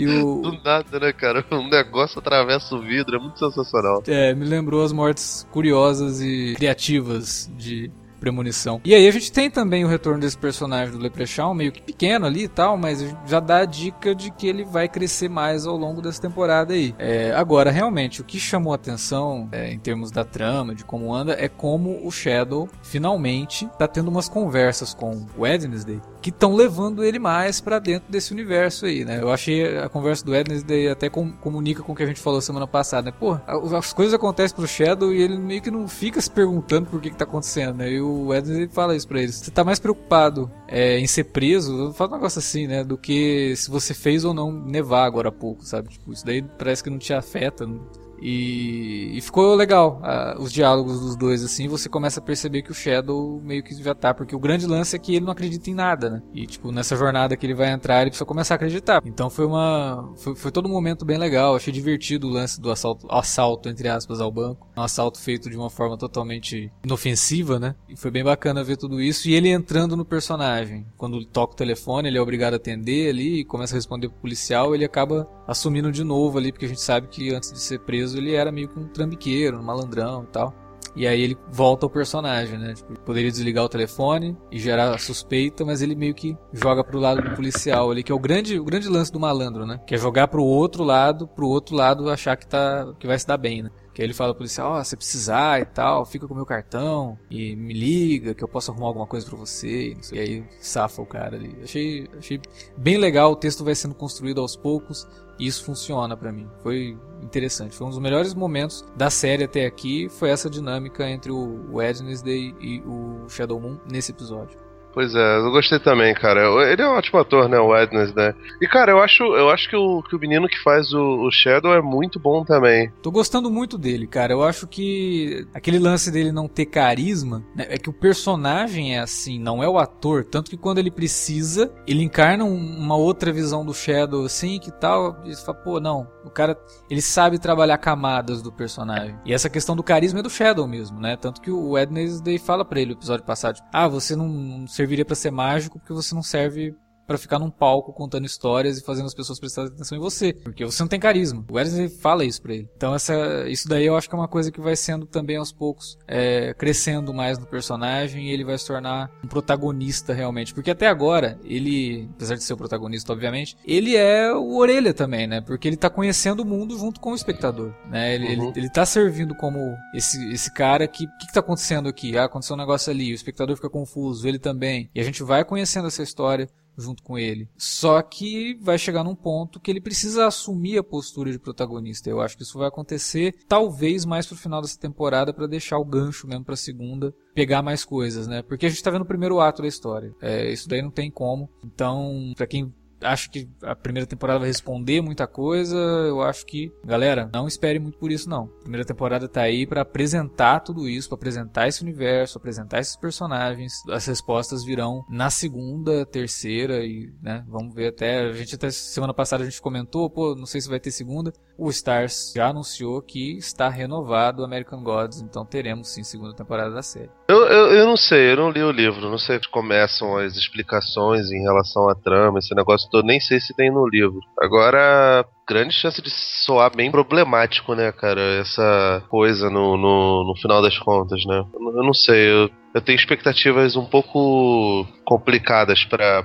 E 0.00 0.08
o, 0.08 0.40
Do 0.42 0.52
nada, 0.62 0.98
né, 0.98 1.12
cara? 1.12 1.44
Um 1.52 1.68
negócio 1.68 2.18
atravessa 2.18 2.74
o 2.74 2.80
vidro, 2.80 3.16
é 3.16 3.18
muito 3.18 3.38
sensacional. 3.38 4.02
É, 4.06 4.34
me 4.34 4.44
lembrou 4.44 4.82
as 4.82 4.92
mortes 4.92 5.46
curiosas 5.50 6.20
e 6.20 6.54
criativas 6.56 7.50
de 7.56 7.90
Premonição. 8.20 8.80
E 8.84 8.94
aí 8.94 9.08
a 9.08 9.10
gente 9.10 9.32
tem 9.32 9.50
também 9.50 9.82
o 9.82 9.88
retorno 9.88 10.20
desse 10.20 10.36
personagem 10.36 10.92
do 10.92 10.98
Leprechaun, 10.98 11.54
meio 11.54 11.72
que 11.72 11.80
pequeno 11.80 12.26
ali 12.26 12.44
e 12.44 12.48
tal, 12.48 12.76
mas 12.76 13.02
já 13.26 13.40
dá 13.40 13.60
a 13.60 13.64
dica 13.64 14.14
de 14.14 14.30
que 14.30 14.46
ele 14.46 14.62
vai 14.62 14.88
crescer 14.88 15.30
mais 15.30 15.66
ao 15.66 15.74
longo 15.74 16.02
dessa 16.02 16.20
temporada 16.20 16.74
aí. 16.74 16.94
É, 16.98 17.32
agora, 17.32 17.70
realmente, 17.70 18.20
o 18.20 18.24
que 18.24 18.38
chamou 18.38 18.72
a 18.72 18.76
atenção 18.76 19.48
é, 19.50 19.72
em 19.72 19.78
termos 19.78 20.10
da 20.10 20.22
trama, 20.22 20.74
de 20.74 20.84
como 20.84 21.14
anda, 21.14 21.32
é 21.32 21.48
como 21.48 22.06
o 22.06 22.10
Shadow 22.10 22.68
finalmente 22.82 23.66
tá 23.78 23.88
tendo 23.88 24.08
umas 24.08 24.28
conversas 24.28 24.92
com 24.92 25.26
o 25.36 25.40
Wednesday 25.42 25.98
que 26.20 26.30
estão 26.30 26.54
levando 26.54 27.02
ele 27.04 27.18
mais 27.18 27.60
pra 27.60 27.78
dentro 27.78 28.10
desse 28.10 28.32
universo 28.32 28.86
aí, 28.86 29.04
né? 29.04 29.20
Eu 29.22 29.30
achei 29.30 29.78
a 29.78 29.88
conversa 29.88 30.24
do 30.24 30.32
Wednesday 30.32 30.88
até 30.88 31.08
com- 31.08 31.32
comunica 31.32 31.82
com 31.82 31.92
o 31.92 31.96
que 31.96 32.02
a 32.02 32.06
gente 32.06 32.20
falou 32.20 32.40
semana 32.40 32.66
passada, 32.66 33.10
né? 33.10 33.16
Pô, 33.18 33.38
as 33.76 33.92
coisas 33.92 34.12
acontecem 34.14 34.54
pro 34.56 34.66
Shadow 34.66 35.12
e 35.12 35.22
ele 35.22 35.38
meio 35.38 35.62
que 35.62 35.70
não 35.70 35.88
fica 35.88 36.20
se 36.20 36.30
perguntando 36.30 36.86
por 36.88 37.00
que 37.00 37.10
que 37.10 37.16
tá 37.16 37.24
acontecendo, 37.24 37.76
né? 37.78 37.90
E 37.90 38.00
o 38.00 38.26
Wednesday 38.26 38.68
fala 38.68 38.94
isso 38.94 39.08
pra 39.08 39.20
ele. 39.22 39.32
Você 39.32 39.50
tá 39.50 39.64
mais 39.64 39.78
preocupado 39.78 40.50
é, 40.68 40.98
em 40.98 41.06
ser 41.06 41.24
preso, 41.24 41.92
fala 41.94 42.10
um 42.10 42.14
negócio 42.16 42.38
assim, 42.38 42.66
né? 42.66 42.84
Do 42.84 42.98
que 42.98 43.54
se 43.56 43.70
você 43.70 43.94
fez 43.94 44.24
ou 44.24 44.34
não 44.34 44.52
nevar 44.52 45.04
agora 45.04 45.28
há 45.30 45.32
pouco, 45.32 45.64
sabe? 45.64 45.88
Tipo, 45.88 46.12
isso 46.12 46.24
daí 46.26 46.42
parece 46.42 46.82
que 46.84 46.90
não 46.90 46.98
te 46.98 47.12
afeta, 47.14 47.66
não- 47.66 47.80
e, 48.20 49.16
e 49.16 49.20
ficou 49.20 49.54
legal 49.54 50.00
ah, 50.02 50.36
os 50.38 50.52
diálogos 50.52 51.00
dos 51.00 51.16
dois, 51.16 51.44
assim, 51.44 51.68
você 51.68 51.88
começa 51.88 52.20
a 52.20 52.22
perceber 52.22 52.62
que 52.62 52.70
o 52.70 52.74
Shadow 52.74 53.40
meio 53.42 53.62
que 53.62 53.74
já 53.82 53.94
tá, 53.94 54.14
porque 54.14 54.34
o 54.34 54.38
grande 54.38 54.66
lance 54.66 54.96
é 54.96 54.98
que 54.98 55.14
ele 55.14 55.24
não 55.24 55.32
acredita 55.32 55.68
em 55.70 55.74
nada, 55.74 56.10
né? 56.10 56.22
E, 56.32 56.46
tipo, 56.46 56.72
nessa 56.72 56.96
jornada 56.96 57.36
que 57.36 57.44
ele 57.44 57.54
vai 57.54 57.70
entrar, 57.70 58.00
ele 58.00 58.10
precisa 58.10 58.24
começar 58.24 58.54
a 58.54 58.56
acreditar. 58.56 59.02
Então 59.04 59.28
foi 59.28 59.46
uma. 59.46 60.12
Foi, 60.16 60.34
foi 60.34 60.50
todo 60.50 60.68
um 60.68 60.72
momento 60.72 61.04
bem 61.04 61.18
legal, 61.18 61.56
achei 61.56 61.72
divertido 61.72 62.28
o 62.28 62.30
lance 62.30 62.60
do 62.60 62.70
assalto, 62.70 63.06
assalto, 63.10 63.68
entre 63.68 63.88
aspas, 63.88 64.20
ao 64.20 64.30
banco. 64.30 64.68
Um 64.76 64.82
assalto 64.82 65.18
feito 65.20 65.50
de 65.50 65.56
uma 65.56 65.70
forma 65.70 65.96
totalmente 65.96 66.72
inofensiva, 66.84 67.58
né? 67.58 67.74
E 67.88 67.96
foi 67.96 68.10
bem 68.10 68.24
bacana 68.24 68.64
ver 68.64 68.76
tudo 68.76 69.00
isso. 69.00 69.28
E 69.28 69.34
ele 69.34 69.48
entrando 69.48 69.96
no 69.96 70.04
personagem. 70.04 70.86
Quando 70.96 71.24
toca 71.24 71.52
o 71.52 71.56
telefone, 71.56 72.08
ele 72.08 72.18
é 72.18 72.20
obrigado 72.20 72.54
a 72.54 72.56
atender 72.56 73.10
ali 73.10 73.40
começa 73.44 73.74
a 73.74 73.78
responder 73.78 74.08
pro 74.08 74.18
policial, 74.18 74.74
ele 74.74 74.84
acaba 74.84 75.28
assumindo 75.50 75.90
de 75.90 76.04
novo 76.04 76.38
ali, 76.38 76.52
porque 76.52 76.64
a 76.64 76.68
gente 76.68 76.80
sabe 76.80 77.08
que 77.08 77.34
antes 77.34 77.52
de 77.52 77.58
ser 77.58 77.80
preso 77.80 78.16
ele 78.16 78.34
era 78.34 78.52
meio 78.52 78.68
que 78.68 78.78
um 78.78 78.86
trambiqueiro, 78.86 79.58
um 79.58 79.62
malandrão 79.62 80.22
e 80.22 80.26
tal. 80.28 80.54
E 80.94 81.06
aí 81.06 81.20
ele 81.20 81.38
volta 81.50 81.86
ao 81.86 81.90
personagem, 81.90 82.58
né? 82.58 82.74
Tipo, 82.74 82.98
poderia 83.00 83.30
desligar 83.30 83.64
o 83.64 83.68
telefone 83.68 84.36
e 84.50 84.58
gerar 84.58 84.98
suspeita, 84.98 85.64
mas 85.64 85.82
ele 85.82 85.94
meio 85.94 86.14
que 86.14 86.36
joga 86.52 86.82
pro 86.82 86.98
lado 86.98 87.22
do 87.22 87.34
policial 87.34 87.90
ali, 87.90 88.02
que 88.02 88.10
é 88.10 88.14
o 88.14 88.18
grande, 88.18 88.58
o 88.58 88.64
grande 88.64 88.88
lance 88.88 89.12
do 89.12 89.20
malandro, 89.20 89.66
né? 89.66 89.80
Que 89.86 89.94
é 89.94 89.98
jogar 89.98 90.28
pro 90.28 90.42
outro 90.42 90.82
lado, 90.82 91.28
pro 91.28 91.48
outro 91.48 91.76
lado 91.76 92.10
achar 92.10 92.36
que 92.36 92.46
tá 92.46 92.92
que 92.98 93.06
vai 93.06 93.18
se 93.18 93.26
dar 93.26 93.36
bem, 93.36 93.62
né? 93.62 93.70
Que 93.94 94.02
aí 94.02 94.06
ele 94.06 94.14
fala 94.14 94.32
pro 94.32 94.38
policial, 94.38 94.72
ó, 94.72 94.84
se 94.84 94.96
precisar 94.96 95.60
e 95.60 95.64
tal, 95.64 96.04
fica 96.04 96.26
com 96.26 96.32
o 96.34 96.36
meu 96.36 96.46
cartão 96.46 97.18
e 97.30 97.54
me 97.54 97.72
liga 97.72 98.34
que 98.34 98.42
eu 98.42 98.48
posso 98.48 98.70
arrumar 98.70 98.88
alguma 98.88 99.06
coisa 99.06 99.26
pra 99.26 99.36
você. 99.36 99.94
E. 100.12 100.16
E 100.16 100.18
aí 100.18 100.44
safa 100.60 101.02
o 101.02 101.06
cara 101.06 101.36
ali. 101.36 101.56
Achei, 101.62 102.08
achei 102.18 102.40
bem 102.76 102.98
legal, 102.98 103.32
o 103.32 103.36
texto 103.36 103.64
vai 103.64 103.74
sendo 103.74 103.94
construído 103.94 104.40
aos 104.40 104.56
poucos 104.56 105.06
e 105.40 105.46
isso 105.46 105.64
funciona 105.64 106.14
pra 106.14 106.30
mim. 106.30 106.46
Foi 106.62 106.96
interessante. 107.22 107.74
Foi 107.74 107.86
um 107.86 107.90
dos 107.90 107.98
melhores 107.98 108.34
momentos 108.34 108.84
da 108.94 109.08
série 109.08 109.44
até 109.44 109.64
aqui. 109.64 110.08
Foi 110.10 110.28
essa 110.28 110.50
dinâmica 110.50 111.08
entre 111.08 111.32
o 111.32 111.66
Wednesday 111.72 112.54
e 112.60 112.80
o 112.80 113.26
Shadow 113.26 113.58
Moon 113.58 113.78
nesse 113.90 114.12
episódio. 114.12 114.58
Pois 114.92 115.14
é, 115.14 115.36
eu 115.38 115.50
gostei 115.52 115.78
também, 115.78 116.12
cara. 116.14 116.40
Ele 116.70 116.82
é 116.82 116.88
um 116.88 116.94
ótimo 116.96 117.20
ator, 117.20 117.48
né, 117.48 117.58
o 117.58 117.76
Ednes, 117.76 118.12
né? 118.14 118.34
E, 118.60 118.66
cara, 118.66 118.90
eu 118.90 119.00
acho, 119.00 119.22
eu 119.22 119.48
acho 119.48 119.68
que, 119.70 119.76
o, 119.76 120.02
que 120.02 120.16
o 120.16 120.18
menino 120.18 120.48
que 120.48 120.58
faz 120.62 120.92
o, 120.92 121.26
o 121.26 121.30
Shadow 121.30 121.72
é 121.72 121.80
muito 121.80 122.18
bom 122.18 122.44
também. 122.44 122.90
Tô 123.02 123.10
gostando 123.10 123.50
muito 123.50 123.78
dele, 123.78 124.06
cara. 124.06 124.32
Eu 124.32 124.42
acho 124.42 124.66
que 124.66 125.46
aquele 125.54 125.78
lance 125.78 126.10
dele 126.10 126.32
não 126.32 126.48
ter 126.48 126.66
carisma 126.66 127.44
né, 127.54 127.66
é 127.68 127.78
que 127.78 127.88
o 127.88 127.92
personagem 127.92 128.96
é 128.96 128.98
assim, 129.00 129.38
não 129.38 129.62
é 129.62 129.68
o 129.68 129.78
ator. 129.78 130.24
Tanto 130.24 130.50
que 130.50 130.56
quando 130.56 130.78
ele 130.78 130.90
precisa, 130.90 131.72
ele 131.86 132.02
encarna 132.02 132.44
um- 132.44 132.78
uma 132.78 132.96
outra 132.96 133.32
visão 133.32 133.64
do 133.64 133.72
Shadow, 133.72 134.24
assim, 134.24 134.58
que 134.58 134.72
tal. 134.72 135.20
E 135.24 135.34
você 135.34 135.44
fala, 135.44 135.58
pô, 135.58 135.78
não. 135.80 136.08
O 136.24 136.30
cara, 136.30 136.58
ele 136.90 137.00
sabe 137.00 137.38
trabalhar 137.38 137.78
camadas 137.78 138.42
do 138.42 138.52
personagem. 138.52 139.16
E 139.24 139.32
essa 139.32 139.48
questão 139.48 139.74
do 139.76 139.82
carisma 139.82 140.18
é 140.20 140.22
do 140.22 140.30
Shadow 140.30 140.66
mesmo, 140.66 141.00
né? 141.00 141.16
Tanto 141.16 141.40
que 141.40 141.50
o 141.50 141.70
Wednesday 141.70 142.38
fala 142.38 142.64
pra 142.64 142.80
ele 142.80 142.90
no 142.92 142.98
episódio 142.98 143.24
passado: 143.24 143.54
tipo, 143.56 143.68
Ah, 143.72 143.88
você 143.88 144.14
não 144.16 144.66
serviria 144.80 145.04
pra 145.04 145.14
ser 145.14 145.30
mágico 145.30 145.78
porque 145.78 145.92
você 145.92 146.14
não 146.14 146.22
serve 146.22 146.74
pra 147.10 147.18
ficar 147.18 147.40
num 147.40 147.50
palco 147.50 147.92
contando 147.92 148.24
histórias 148.24 148.78
e 148.78 148.84
fazendo 148.84 149.06
as 149.06 149.14
pessoas 149.14 149.40
prestarem 149.40 149.72
atenção 149.72 149.98
em 149.98 150.00
você, 150.00 150.32
porque 150.32 150.64
você 150.64 150.80
não 150.80 150.86
tem 150.88 151.00
carisma. 151.00 151.44
O 151.50 151.54
Wesley 151.54 151.88
fala 151.88 152.24
isso 152.24 152.40
pra 152.40 152.54
ele. 152.54 152.68
Então 152.76 152.94
essa, 152.94 153.48
isso 153.48 153.68
daí 153.68 153.84
eu 153.84 153.96
acho 153.96 154.08
que 154.08 154.14
é 154.14 154.18
uma 154.18 154.28
coisa 154.28 154.52
que 154.52 154.60
vai 154.60 154.76
sendo 154.76 155.06
também 155.06 155.36
aos 155.36 155.50
poucos 155.50 155.98
é, 156.06 156.54
crescendo 156.54 157.12
mais 157.12 157.36
no 157.36 157.46
personagem 157.46 158.28
e 158.28 158.30
ele 158.30 158.44
vai 158.44 158.56
se 158.56 158.64
tornar 158.64 159.10
um 159.24 159.26
protagonista 159.26 160.12
realmente, 160.14 160.54
porque 160.54 160.70
até 160.70 160.86
agora 160.86 161.36
ele, 161.42 162.08
apesar 162.14 162.36
de 162.36 162.44
ser 162.44 162.52
o 162.52 162.56
protagonista 162.56 163.12
obviamente, 163.12 163.56
ele 163.66 163.96
é 163.96 164.32
o 164.32 164.56
orelha 164.56 164.94
também, 164.94 165.26
né? 165.26 165.40
Porque 165.40 165.66
ele 165.66 165.76
tá 165.76 165.90
conhecendo 165.90 166.44
o 166.44 166.46
mundo 166.46 166.78
junto 166.78 167.00
com 167.00 167.10
o 167.10 167.16
espectador, 167.16 167.74
né? 167.90 168.14
Ele, 168.14 168.26
Uhum. 168.36 168.50
ele, 168.50 168.52
ele 168.60 168.70
tá 168.70 168.86
servindo 168.86 169.34
como 169.34 169.58
esse, 169.92 170.32
esse 170.32 170.52
cara 170.54 170.86
que, 170.86 171.06
o 171.06 171.18
que, 171.18 171.26
que 171.26 171.32
tá 171.32 171.40
acontecendo 171.40 171.88
aqui? 171.88 172.16
Ah, 172.16 172.26
aconteceu 172.26 172.54
um 172.54 172.58
negócio 172.60 172.88
ali, 172.92 173.10
o 173.10 173.14
espectador 173.16 173.56
fica 173.56 173.68
confuso, 173.68 174.28
ele 174.28 174.38
também. 174.38 174.88
E 174.94 175.00
a 175.00 175.02
gente 175.04 175.24
vai 175.24 175.44
conhecendo 175.44 175.88
essa 175.88 176.04
história 176.04 176.48
junto 176.76 177.02
com 177.02 177.18
ele. 177.18 177.48
Só 177.56 178.00
que 178.02 178.58
vai 178.60 178.78
chegar 178.78 179.04
num 179.04 179.14
ponto 179.14 179.60
que 179.60 179.70
ele 179.70 179.80
precisa 179.80 180.26
assumir 180.26 180.78
a 180.78 180.82
postura 180.82 181.30
de 181.30 181.38
protagonista. 181.38 182.08
Eu 182.08 182.20
acho 182.20 182.36
que 182.36 182.42
isso 182.42 182.58
vai 182.58 182.68
acontecer 182.68 183.34
talvez 183.48 184.04
mais 184.04 184.26
pro 184.26 184.36
final 184.36 184.60
dessa 184.62 184.78
temporada 184.78 185.32
pra 185.32 185.46
deixar 185.46 185.78
o 185.78 185.84
gancho 185.84 186.26
mesmo 186.26 186.44
pra 186.44 186.56
segunda 186.56 187.14
pegar 187.34 187.62
mais 187.62 187.84
coisas, 187.84 188.26
né? 188.26 188.42
Porque 188.42 188.66
a 188.66 188.68
gente 188.68 188.82
tá 188.82 188.90
vendo 188.90 189.02
o 189.02 189.06
primeiro 189.06 189.40
ato 189.40 189.62
da 189.62 189.68
história. 189.68 190.14
É, 190.20 190.50
isso 190.50 190.68
daí 190.68 190.82
não 190.82 190.90
tem 190.90 191.10
como. 191.10 191.48
Então, 191.64 192.32
pra 192.36 192.46
quem 192.46 192.72
acho 193.02 193.30
que 193.30 193.48
a 193.62 193.74
primeira 193.74 194.06
temporada 194.06 194.38
vai 194.38 194.48
responder 194.48 195.00
muita 195.00 195.26
coisa. 195.26 195.76
Eu 195.76 196.22
acho 196.22 196.46
que, 196.46 196.72
galera, 196.84 197.30
não 197.32 197.46
espere 197.46 197.78
muito 197.78 197.98
por 197.98 198.10
isso 198.10 198.28
não. 198.28 198.44
A 198.44 198.62
primeira 198.62 198.84
temporada 198.84 199.28
tá 199.28 199.42
aí 199.42 199.66
pra 199.66 199.82
apresentar 199.82 200.60
tudo 200.60 200.88
isso, 200.88 201.08
pra 201.08 201.16
apresentar 201.16 201.68
esse 201.68 201.82
universo, 201.82 202.38
apresentar 202.38 202.80
esses 202.80 202.96
personagens. 202.96 203.72
As 203.88 204.06
respostas 204.06 204.64
virão 204.64 205.04
na 205.08 205.30
segunda, 205.30 206.06
terceira 206.06 206.84
e, 206.84 207.12
né, 207.22 207.44
vamos 207.48 207.74
ver 207.74 207.88
até 207.88 208.20
a 208.20 208.32
gente 208.32 208.54
até 208.54 208.70
semana 208.70 209.14
passada 209.14 209.42
a 209.42 209.46
gente 209.46 209.60
comentou, 209.60 210.08
pô, 210.10 210.34
não 210.34 210.46
sei 210.46 210.60
se 210.60 210.68
vai 210.68 210.80
ter 210.80 210.90
segunda. 210.90 211.32
O 211.62 211.68
Stars 211.68 212.32
já 212.34 212.48
anunciou 212.48 213.02
que 213.02 213.36
está 213.36 213.68
renovado 213.68 214.40
o 214.40 214.44
American 214.46 214.82
Gods, 214.82 215.20
então 215.20 215.44
teremos 215.44 215.92
sim 215.92 216.02
segunda 216.02 216.34
temporada 216.34 216.70
da 216.70 216.80
série. 216.82 217.10
Eu, 217.28 217.36
eu, 217.46 217.66
eu 217.72 217.86
não 217.86 217.98
sei, 217.98 218.32
eu 218.32 218.36
não 218.36 218.50
li 218.50 218.62
o 218.62 218.72
livro, 218.72 219.10
não 219.10 219.18
sei 219.18 219.36
onde 219.36 219.48
começam 219.50 220.16
as 220.16 220.36
explicações 220.36 221.30
em 221.30 221.42
relação 221.42 221.88
à 221.90 221.94
trama, 221.94 222.38
esse 222.38 222.54
negócio 222.54 222.88
todo, 222.90 223.04
nem 223.04 223.20
sei 223.20 223.38
se 223.40 223.54
tem 223.54 223.70
no 223.70 223.86
livro. 223.86 224.18
Agora, 224.40 225.22
grande 225.46 225.74
chance 225.74 226.00
de 226.00 226.08
soar 226.10 226.74
bem 226.74 226.90
problemático, 226.90 227.74
né, 227.74 227.92
cara, 227.92 228.20
essa 228.40 229.02
coisa 229.10 229.50
no, 229.50 229.76
no, 229.76 230.24
no 230.28 230.34
final 230.40 230.62
das 230.62 230.78
contas, 230.78 231.22
né? 231.26 231.44
Eu, 231.52 231.60
não- 231.60 231.76
eu 231.76 231.84
não 231.84 231.94
sei, 231.94 232.32
eu, 232.32 232.50
eu 232.74 232.80
tenho 232.80 232.96
expectativas 232.96 233.76
um 233.76 233.84
pouco 233.84 234.86
complicadas 235.04 235.84
pra 235.84 236.24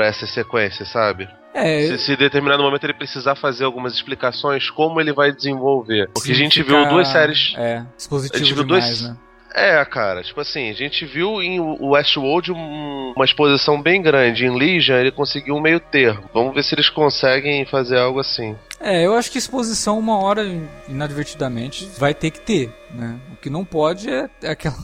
essa 0.00 0.26
sequência, 0.26 0.84
sabe? 0.84 1.26
É, 1.54 1.86
Se, 1.86 1.98
se 1.98 2.12
em 2.12 2.16
determinado 2.16 2.62
momento 2.62 2.82
ele 2.84 2.92
precisar 2.94 3.36
fazer 3.36 3.64
algumas 3.64 3.94
explicações, 3.94 4.68
como 4.70 5.00
ele 5.00 5.12
vai 5.12 5.30
desenvolver. 5.32 6.10
Porque 6.12 6.32
a 6.32 6.34
gente 6.34 6.62
ficar- 6.64 6.80
viu 6.82 6.88
duas 6.90 7.06
séries 7.08 7.54
É, 7.56 7.84
expositivo 7.96 8.36
A 8.36 8.44
gente 8.44 8.54
viu 8.54 8.64
demais, 8.64 8.84
dois- 8.84 9.02
né? 9.02 9.16
É, 9.56 9.84
cara, 9.84 10.20
tipo 10.24 10.40
assim, 10.40 10.68
a 10.68 10.72
gente 10.72 11.06
viu 11.06 11.40
em 11.40 11.60
Westworld 11.60 12.50
um- 12.50 13.12
uma 13.14 13.24
exposição 13.24 13.80
bem 13.80 14.02
grande. 14.02 14.44
Em 14.44 14.50
Legion 14.58 14.96
ele 14.96 15.12
conseguiu 15.12 15.54
um 15.54 15.60
meio 15.60 15.78
termo. 15.78 16.28
Vamos 16.34 16.52
ver 16.56 16.64
se 16.64 16.74
eles 16.74 16.88
conseguem 16.90 17.64
fazer 17.64 17.98
algo 18.00 18.18
assim. 18.18 18.56
É, 18.80 19.06
eu 19.06 19.14
acho 19.14 19.30
que 19.30 19.38
exposição 19.38 19.96
uma 19.96 20.18
hora 20.18 20.42
inadvertidamente 20.88 21.88
vai 21.98 22.12
ter 22.14 22.30
que 22.32 22.40
ter, 22.40 22.72
né? 22.92 23.16
O 23.32 23.36
que 23.36 23.48
não 23.48 23.64
pode 23.64 24.10
é 24.10 24.28
é 24.42 24.50
aquela 24.50 24.76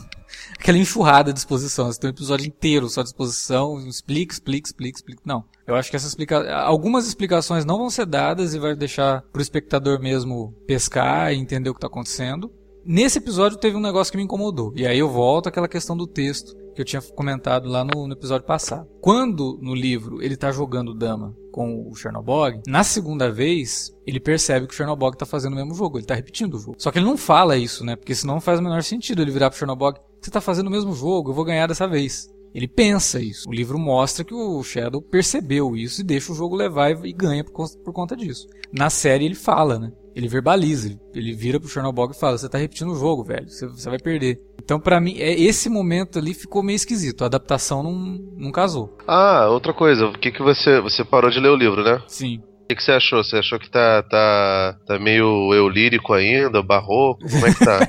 aquela 0.57 0.77
enxurrada 0.77 1.33
de 1.33 1.39
exposição. 1.39 1.91
Você 1.91 1.99
tem 1.99 2.09
um 2.09 2.13
episódio 2.13 2.47
inteiro 2.47 2.89
só 2.89 3.01
de 3.01 3.09
exposição, 3.09 3.79
explica, 3.87 4.33
explica, 4.33 4.67
explica, 4.67 4.97
explica. 4.97 5.21
Não. 5.25 5.43
Eu 5.65 5.75
acho 5.75 5.89
que 5.89 5.95
essa 5.95 6.07
explica... 6.07 6.53
algumas 6.55 7.07
explicações 7.07 7.65
não 7.65 7.77
vão 7.77 7.89
ser 7.89 8.05
dadas 8.05 8.53
e 8.53 8.59
vai 8.59 8.75
deixar 8.75 9.21
pro 9.31 9.41
espectador 9.41 9.99
mesmo 9.99 10.53
pescar 10.67 11.33
e 11.33 11.37
entender 11.37 11.69
o 11.69 11.73
que 11.73 11.79
tá 11.79 11.87
acontecendo. 11.87 12.51
Nesse 12.83 13.19
episódio 13.19 13.57
teve 13.57 13.77
um 13.77 13.81
negócio 13.81 14.11
que 14.11 14.17
me 14.17 14.23
incomodou. 14.23 14.73
E 14.75 14.87
aí 14.87 14.97
eu 14.97 15.09
volto 15.09 15.47
àquela 15.47 15.67
questão 15.67 15.95
do 15.95 16.07
texto 16.07 16.55
que 16.73 16.81
eu 16.81 16.85
tinha 16.85 17.01
comentado 17.01 17.69
lá 17.69 17.83
no, 17.83 18.07
no 18.07 18.13
episódio 18.13 18.45
passado. 18.45 18.87
Quando 18.99 19.59
no 19.61 19.75
livro 19.75 20.21
ele 20.21 20.37
tá 20.37 20.51
jogando 20.51 20.93
dama 20.93 21.35
com 21.51 21.87
o 21.89 21.93
Chernobog, 21.93 22.61
na 22.65 22.83
segunda 22.83 23.29
vez 23.29 23.91
ele 24.07 24.19
percebe 24.19 24.67
que 24.67 24.73
o 24.73 24.77
Chernobog 24.77 25.17
tá 25.17 25.25
fazendo 25.25 25.53
o 25.53 25.55
mesmo 25.55 25.75
jogo, 25.75 25.97
ele 25.97 26.05
tá 26.05 26.15
repetindo 26.15 26.55
o 26.55 26.59
jogo. 26.59 26.75
Só 26.79 26.91
que 26.91 26.97
ele 26.97 27.05
não 27.05 27.17
fala 27.17 27.57
isso, 27.57 27.85
né? 27.85 27.95
Porque 27.95 28.15
senão 28.15 28.35
não 28.35 28.41
faz 28.41 28.59
o 28.59 28.63
menor 28.63 28.83
sentido 28.83 29.21
ele 29.21 29.31
virar 29.31 29.49
pro 29.49 29.59
Chernobog, 29.59 29.99
você 30.21 30.29
tá 30.29 30.39
fazendo 30.39 30.67
o 30.67 30.71
mesmo 30.71 30.93
jogo, 30.93 31.31
eu 31.31 31.33
vou 31.33 31.43
ganhar 31.43 31.67
dessa 31.67 31.87
vez. 31.87 32.29
Ele 32.53 32.67
pensa 32.67 33.19
isso. 33.19 33.49
O 33.49 33.53
livro 33.53 33.79
mostra 33.79 34.25
que 34.25 34.33
o 34.33 34.61
Shadow 34.63 35.01
percebeu 35.01 35.75
isso 35.75 36.01
e 36.01 36.03
deixa 36.03 36.31
o 36.31 36.35
jogo 36.35 36.55
levar 36.55 36.91
e, 36.91 37.13
ganha 37.13 37.43
por, 37.43 37.93
conta 37.93 38.15
disso. 38.15 38.47
Na 38.71 38.89
série 38.89 39.25
ele 39.25 39.35
fala, 39.35 39.79
né? 39.79 39.91
Ele 40.13 40.27
verbaliza, 40.27 40.99
ele, 41.15 41.33
vira 41.33 41.57
pro 41.57 41.69
Chernobog 41.69 42.13
e 42.13 42.19
fala: 42.19 42.37
Você 42.37 42.49
tá 42.49 42.57
repetindo 42.57 42.91
o 42.91 42.99
jogo, 42.99 43.23
velho, 43.23 43.47
você, 43.47 43.89
vai 43.89 43.97
perder. 43.97 44.41
Então, 44.61 44.77
pra 44.77 44.99
mim, 44.99 45.17
é, 45.17 45.31
esse 45.39 45.69
momento 45.69 46.19
ali 46.19 46.33
ficou 46.33 46.61
meio 46.61 46.75
esquisito. 46.75 47.23
A 47.23 47.27
adaptação 47.27 47.81
não, 47.81 48.19
não 48.37 48.51
casou. 48.51 48.97
Ah, 49.07 49.47
outra 49.49 49.73
coisa, 49.73 50.07
o 50.07 50.11
que 50.11 50.31
que 50.31 50.43
você. 50.43 50.81
Você 50.81 51.05
parou 51.05 51.31
de 51.31 51.39
ler 51.39 51.49
o 51.49 51.55
livro, 51.55 51.81
né? 51.81 52.03
Sim. 52.07 52.39
O 52.39 52.67
que, 52.67 52.75
que 52.75 52.83
você 52.83 52.91
achou? 52.91 53.23
Você 53.23 53.37
achou 53.37 53.57
que 53.57 53.69
tá, 53.69 54.03
tá, 54.03 54.77
tá 54.85 54.99
meio 54.99 55.53
eu 55.53 55.69
lírico 55.69 56.13
ainda, 56.13 56.61
barroco? 56.61 57.21
Como 57.29 57.45
é 57.45 57.53
que 57.53 57.65
tá? 57.65 57.79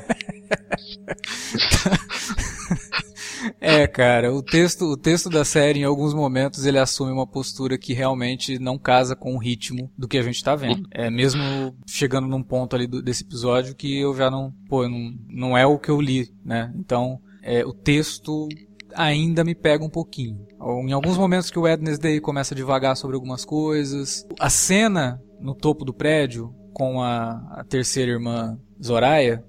É, 3.65 3.87
cara, 3.87 4.33
o 4.35 4.43
texto, 4.43 4.87
o 4.87 4.97
texto 4.97 5.31
da 5.31 5.45
série, 5.45 5.79
em 5.81 5.85
alguns 5.85 6.13
momentos, 6.13 6.67
ele 6.67 6.79
assume 6.81 7.13
uma 7.13 7.27
postura 7.27 7.79
que 7.79 7.93
realmente 7.93 8.59
não 8.59 8.77
casa 8.77 9.15
com 9.15 9.35
o 9.37 9.39
ritmo 9.39 9.89
do 9.97 10.09
que 10.09 10.19
a 10.19 10.23
gente 10.23 10.43
tá 10.43 10.57
vendo. 10.57 10.89
É 10.91 11.09
mesmo 11.09 11.73
chegando 11.87 12.27
num 12.27 12.43
ponto 12.43 12.75
ali 12.75 12.89
do- 12.89 13.01
desse 13.01 13.23
episódio 13.23 13.75
que 13.77 14.01
eu 14.01 14.17
já 14.17 14.29
não, 14.29 14.53
pô, 14.69 14.89
não, 14.89 15.15
não 15.29 15.57
é 15.57 15.65
o 15.65 15.79
que 15.79 15.91
eu 15.91 16.01
li, 16.01 16.35
né? 16.45 16.73
Então, 16.77 17.21
é, 17.41 17.65
o 17.65 17.73
texto 17.73 18.49
ainda 18.97 19.45
me 19.45 19.55
pega 19.55 19.85
um 19.85 19.89
pouquinho. 19.89 20.45
Ou 20.59 20.81
Em 20.83 20.93
alguns 20.93 21.17
momentos 21.17 21.49
que 21.49 21.59
o 21.59 21.63
Wednesday 21.63 22.21
começa 22.21 22.55
a 22.55 22.57
devagar 22.57 22.97
sobre 22.97 23.15
algumas 23.15 23.45
coisas. 23.45 24.27
A 24.41 24.51
cena 24.51 25.23
no 25.41 25.55
topo 25.55 25.85
do 25.85 25.95
prédio 25.95 26.53
com 26.75 27.01
a, 27.01 27.33
a 27.53 27.65
terceira 27.65 28.11
irmã 28.11 28.59
Zoraya, 28.83 29.45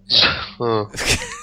Hum. 0.62 0.86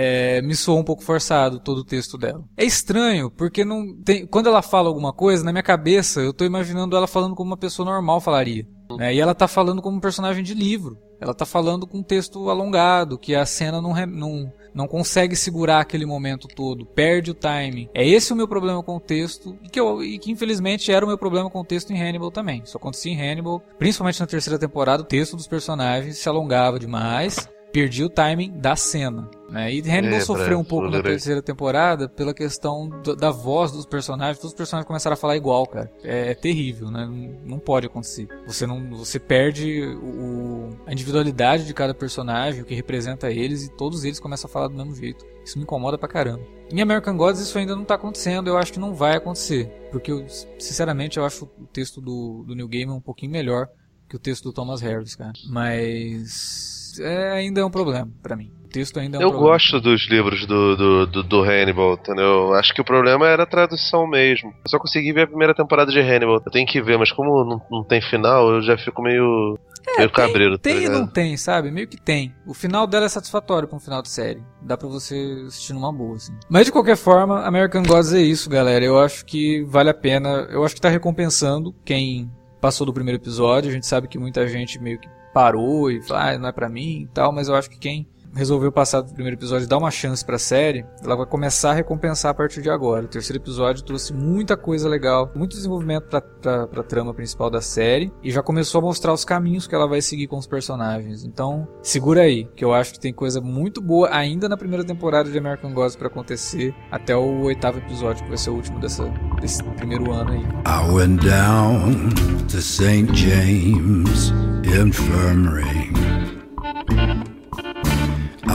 é, 0.00 0.40
me 0.40 0.56
soou 0.56 0.78
um 0.78 0.84
pouco 0.84 1.02
forçado 1.02 1.60
todo 1.60 1.78
o 1.78 1.84
texto 1.84 2.16
dela. 2.16 2.42
É 2.56 2.64
estranho, 2.64 3.30
porque 3.30 3.66
não 3.66 3.94
tem, 4.02 4.26
quando 4.26 4.48
ela 4.48 4.62
fala 4.62 4.88
alguma 4.88 5.12
coisa, 5.12 5.44
na 5.44 5.52
minha 5.52 5.62
cabeça, 5.62 6.22
eu 6.22 6.32
tô 6.32 6.42
imaginando 6.46 6.96
ela 6.96 7.06
falando 7.06 7.34
como 7.34 7.50
uma 7.50 7.56
pessoa 7.56 7.84
normal 7.84 8.18
falaria. 8.18 8.66
né? 8.96 9.14
E 9.14 9.20
ela 9.20 9.34
tá 9.34 9.46
falando 9.46 9.82
como 9.82 9.98
um 9.98 10.00
personagem 10.00 10.42
de 10.42 10.54
livro. 10.54 10.98
Ela 11.20 11.34
tá 11.34 11.44
falando 11.44 11.86
com 11.86 11.98
um 11.98 12.02
texto 12.02 12.48
alongado, 12.48 13.18
que 13.18 13.34
a 13.34 13.44
cena 13.44 13.82
não, 13.82 13.92
não, 14.06 14.50
não 14.74 14.88
consegue 14.88 15.36
segurar 15.36 15.80
aquele 15.80 16.06
momento 16.06 16.48
todo, 16.48 16.86
perde 16.86 17.30
o 17.30 17.34
timing. 17.34 17.90
É 17.92 18.06
esse 18.06 18.32
o 18.32 18.36
meu 18.36 18.48
problema 18.48 18.82
com 18.82 18.96
o 18.96 19.00
texto, 19.00 19.54
e 19.62 19.68
que, 19.68 19.78
eu, 19.78 20.02
e 20.02 20.18
que 20.18 20.32
infelizmente 20.32 20.90
era 20.90 21.04
o 21.04 21.08
meu 21.08 21.18
problema 21.18 21.50
com 21.50 21.60
o 21.60 21.64
texto 21.64 21.92
em 21.92 22.02
Hannibal 22.02 22.30
também. 22.30 22.62
Isso 22.64 22.78
acontecia 22.78 23.12
em 23.12 23.20
Hannibal, 23.20 23.62
principalmente 23.78 24.18
na 24.18 24.26
terceira 24.26 24.58
temporada, 24.58 25.02
o 25.02 25.06
texto 25.06 25.36
dos 25.36 25.46
personagens 25.46 26.16
se 26.16 26.26
alongava 26.26 26.78
demais, 26.78 27.46
perdia 27.72 28.04
o 28.06 28.08
timing 28.10 28.50
da 28.58 28.74
cena. 28.76 29.28
Né? 29.48 29.74
E 29.74 29.80
Hannibal 29.80 30.18
É, 30.18 30.20
sofreu 30.20 30.58
um 30.60 30.64
pouco 30.64 30.88
na 30.88 31.02
terceira 31.02 31.42
temporada 31.42 32.08
pela 32.08 32.32
questão 32.32 32.88
do- 33.02 33.16
da 33.16 33.30
voz 33.32 33.72
dos 33.72 33.84
personagens. 33.84 34.38
Todos 34.38 34.52
os 34.52 34.56
personagens 34.56 34.86
começaram 34.86 35.14
a 35.14 35.16
falar 35.16 35.36
igual, 35.36 35.66
cara. 35.66 35.90
É, 36.04 36.30
é 36.30 36.34
terrível, 36.34 36.88
né? 36.90 37.04
Não, 37.04 37.50
não 37.54 37.58
pode 37.58 37.86
acontecer. 37.86 38.28
Você 38.46 38.64
não, 38.66 38.90
você 38.90 39.18
perde 39.18 39.82
o, 40.02 40.68
a 40.86 40.92
individualidade 40.92 41.66
de 41.66 41.74
cada 41.74 41.92
personagem, 41.92 42.62
o 42.62 42.64
que 42.64 42.74
representa 42.76 43.28
eles, 43.30 43.64
e 43.64 43.70
todos 43.76 44.04
eles 44.04 44.20
começam 44.20 44.48
a 44.48 44.52
falar 44.52 44.68
do 44.68 44.74
mesmo 44.76 44.94
jeito. 44.94 45.24
Isso 45.44 45.58
me 45.58 45.64
incomoda 45.64 45.98
pra 45.98 46.08
caramba. 46.08 46.44
Em 46.70 46.80
American 46.80 47.16
Gods 47.16 47.40
isso 47.40 47.58
ainda 47.58 47.74
não 47.74 47.84
tá 47.84 47.96
acontecendo, 47.96 48.46
eu 48.46 48.56
acho 48.56 48.72
que 48.72 48.78
não 48.78 48.94
vai 48.94 49.16
acontecer. 49.16 49.66
Porque, 49.90 50.12
eu, 50.12 50.24
sinceramente, 50.60 51.18
eu 51.18 51.24
acho 51.24 51.44
o 51.58 51.66
texto 51.66 52.00
do, 52.00 52.44
do 52.46 52.54
New 52.54 52.68
Game 52.68 52.92
um 52.92 53.00
pouquinho 53.00 53.32
melhor 53.32 53.68
que 54.08 54.14
o 54.14 54.18
texto 54.18 54.44
do 54.44 54.52
Thomas 54.52 54.80
Harris, 54.80 55.16
cara. 55.16 55.32
Mas 55.48 56.79
é, 57.00 57.32
ainda 57.32 57.60
é 57.60 57.64
um 57.64 57.70
problema 57.70 58.08
pra 58.22 58.36
mim. 58.36 58.50
texto 58.72 58.98
ainda 59.00 59.16
é 59.16 59.18
um 59.18 59.22
Eu 59.22 59.28
problema. 59.30 59.52
gosto 59.52 59.80
dos 59.80 60.08
livros 60.08 60.46
do, 60.46 60.76
do, 60.76 61.06
do, 61.06 61.22
do 61.24 61.42
Hannibal, 61.42 61.94
entendeu? 61.94 62.54
Acho 62.54 62.72
que 62.72 62.80
o 62.80 62.84
problema 62.84 63.26
era 63.26 63.42
a 63.42 63.46
tradução 63.46 64.06
mesmo. 64.06 64.50
Eu 64.64 64.70
só 64.70 64.78
consegui 64.78 65.12
ver 65.12 65.22
a 65.22 65.26
primeira 65.26 65.54
temporada 65.54 65.90
de 65.90 65.98
Hannibal. 66.00 66.36
Eu 66.44 66.52
tenho 66.52 66.66
que 66.66 66.80
ver, 66.80 66.96
mas 66.98 67.10
como 67.10 67.44
não, 67.44 67.60
não 67.70 67.84
tem 67.84 68.00
final, 68.00 68.48
eu 68.50 68.62
já 68.62 68.78
fico 68.78 69.02
meio. 69.02 69.58
meio 69.98 70.10
cabreiro, 70.10 70.56
tá 70.56 70.70
É, 70.70 70.72
Tem 70.74 70.84
e 70.84 70.88
não 70.88 71.04
tem, 71.06 71.36
sabe? 71.36 71.70
Meio 71.72 71.88
que 71.88 72.00
tem. 72.00 72.32
O 72.46 72.54
final 72.54 72.86
dela 72.86 73.06
é 73.06 73.08
satisfatório 73.08 73.66
pra 73.66 73.76
um 73.76 73.80
final 73.80 74.02
de 74.02 74.08
série. 74.08 74.40
Dá 74.62 74.76
pra 74.76 74.86
você 74.88 75.42
assistir 75.48 75.72
numa 75.72 75.92
boa, 75.92 76.14
assim. 76.16 76.32
Mas 76.48 76.66
de 76.66 76.70
qualquer 76.72 76.96
forma, 76.96 77.42
American 77.44 77.82
Gods 77.82 78.12
é 78.12 78.20
isso, 78.20 78.48
galera. 78.48 78.84
Eu 78.84 78.98
acho 79.00 79.24
que 79.24 79.64
vale 79.64 79.90
a 79.90 79.94
pena. 79.94 80.46
Eu 80.50 80.64
acho 80.64 80.76
que 80.76 80.80
tá 80.80 80.88
recompensando 80.88 81.74
quem 81.84 82.30
passou 82.60 82.86
do 82.86 82.92
primeiro 82.92 83.18
episódio. 83.20 83.68
A 83.70 83.72
gente 83.72 83.86
sabe 83.86 84.06
que 84.06 84.18
muita 84.18 84.46
gente 84.46 84.78
meio 84.80 84.98
que 85.00 85.08
parou 85.32 85.90
e 85.90 86.02
falou, 86.02 86.22
ah, 86.22 86.38
não 86.38 86.48
é 86.48 86.52
pra 86.52 86.68
mim 86.68 87.02
e 87.02 87.06
tal. 87.06 87.32
Mas 87.32 87.48
eu 87.48 87.54
acho 87.54 87.70
que 87.70 87.78
quem 87.78 88.06
resolveu 88.34 88.70
passar 88.70 89.00
do 89.00 89.12
primeiro 89.12 89.36
episódio 89.36 89.64
e 89.64 89.68
dar 89.68 89.78
uma 89.78 89.90
chance 89.90 90.24
pra 90.24 90.38
série, 90.38 90.84
ela 91.02 91.16
vai 91.16 91.26
começar 91.26 91.70
a 91.70 91.74
recompensar 91.74 92.30
a 92.30 92.34
partir 92.34 92.62
de 92.62 92.70
agora. 92.70 93.04
O 93.04 93.08
terceiro 93.08 93.42
episódio 93.42 93.84
trouxe 93.84 94.12
muita 94.12 94.56
coisa 94.56 94.88
legal, 94.88 95.30
muito 95.34 95.56
desenvolvimento 95.56 96.04
pra, 96.04 96.66
pra 96.66 96.82
trama 96.82 97.12
principal 97.14 97.50
da 97.50 97.60
série 97.60 98.12
e 98.22 98.30
já 98.30 98.42
começou 98.42 98.80
a 98.80 98.82
mostrar 98.82 99.12
os 99.12 99.24
caminhos 99.24 99.66
que 99.66 99.74
ela 99.74 99.86
vai 99.86 100.00
seguir 100.00 100.26
com 100.26 100.38
os 100.38 100.46
personagens. 100.46 101.24
Então, 101.24 101.66
segura 101.82 102.22
aí, 102.22 102.48
que 102.54 102.64
eu 102.64 102.72
acho 102.72 102.92
que 102.92 103.00
tem 103.00 103.12
coisa 103.12 103.40
muito 103.40 103.80
boa 103.80 104.08
ainda 104.12 104.48
na 104.48 104.56
primeira 104.56 104.84
temporada 104.84 105.30
de 105.30 105.38
American 105.38 105.72
Gods 105.72 105.96
pra 105.96 106.08
acontecer 106.08 106.74
até 106.90 107.16
o 107.16 107.42
oitavo 107.42 107.78
episódio, 107.78 108.22
que 108.22 108.28
vai 108.28 108.38
ser 108.38 108.50
o 108.50 108.54
último 108.54 108.78
dessa, 108.80 109.04
desse 109.40 109.62
primeiro 109.62 110.10
ano 110.12 110.32
aí. 110.32 110.40
I 110.66 110.92
went 110.92 111.22
down 111.22 112.10
to 112.48 112.60
St. 112.60 113.06
James 113.14 114.32
Infirmary. 114.64 115.90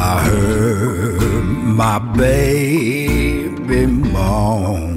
I 0.07 0.19
heard 0.19 1.45
my 1.81 1.97
baby 2.15 3.87
moan. 3.87 4.94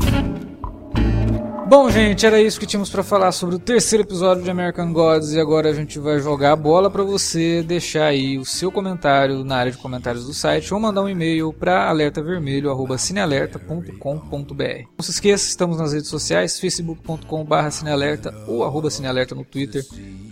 Bom, 1.68 1.90
gente, 1.90 2.24
era 2.24 2.40
isso 2.40 2.58
que 2.58 2.64
tínhamos 2.66 2.88
pra 2.88 3.02
falar 3.02 3.30
sobre 3.30 3.56
o 3.56 3.58
terceiro 3.58 4.02
episódio 4.02 4.42
de 4.42 4.50
American 4.50 4.90
Gods 4.90 5.32
e 5.34 5.40
agora 5.40 5.68
a 5.68 5.74
gente 5.74 5.98
vai 5.98 6.18
jogar 6.18 6.52
a 6.52 6.56
bola 6.56 6.90
pra 6.90 7.02
você 7.02 7.62
deixar 7.62 8.06
aí 8.06 8.38
o 8.38 8.44
seu 8.44 8.72
comentário 8.72 9.44
na 9.44 9.56
área 9.56 9.70
de 9.72 9.76
comentários 9.76 10.24
do 10.24 10.32
site 10.32 10.72
ou 10.72 10.80
mandar 10.80 11.02
um 11.02 11.08
e-mail 11.10 11.52
para 11.52 11.86
alertavermelho@cinealerta.com.br. 11.90 14.86
Não 14.96 15.04
se 15.04 15.10
esqueça, 15.10 15.46
estamos 15.46 15.76
nas 15.78 15.92
redes 15.92 16.08
sociais, 16.08 16.58
facebook.com/cinealerta 16.58 18.34
ou 18.46 18.64
arroba 18.64 18.88
cinealerta 18.90 19.34
no 19.34 19.44
Twitter. 19.44 19.84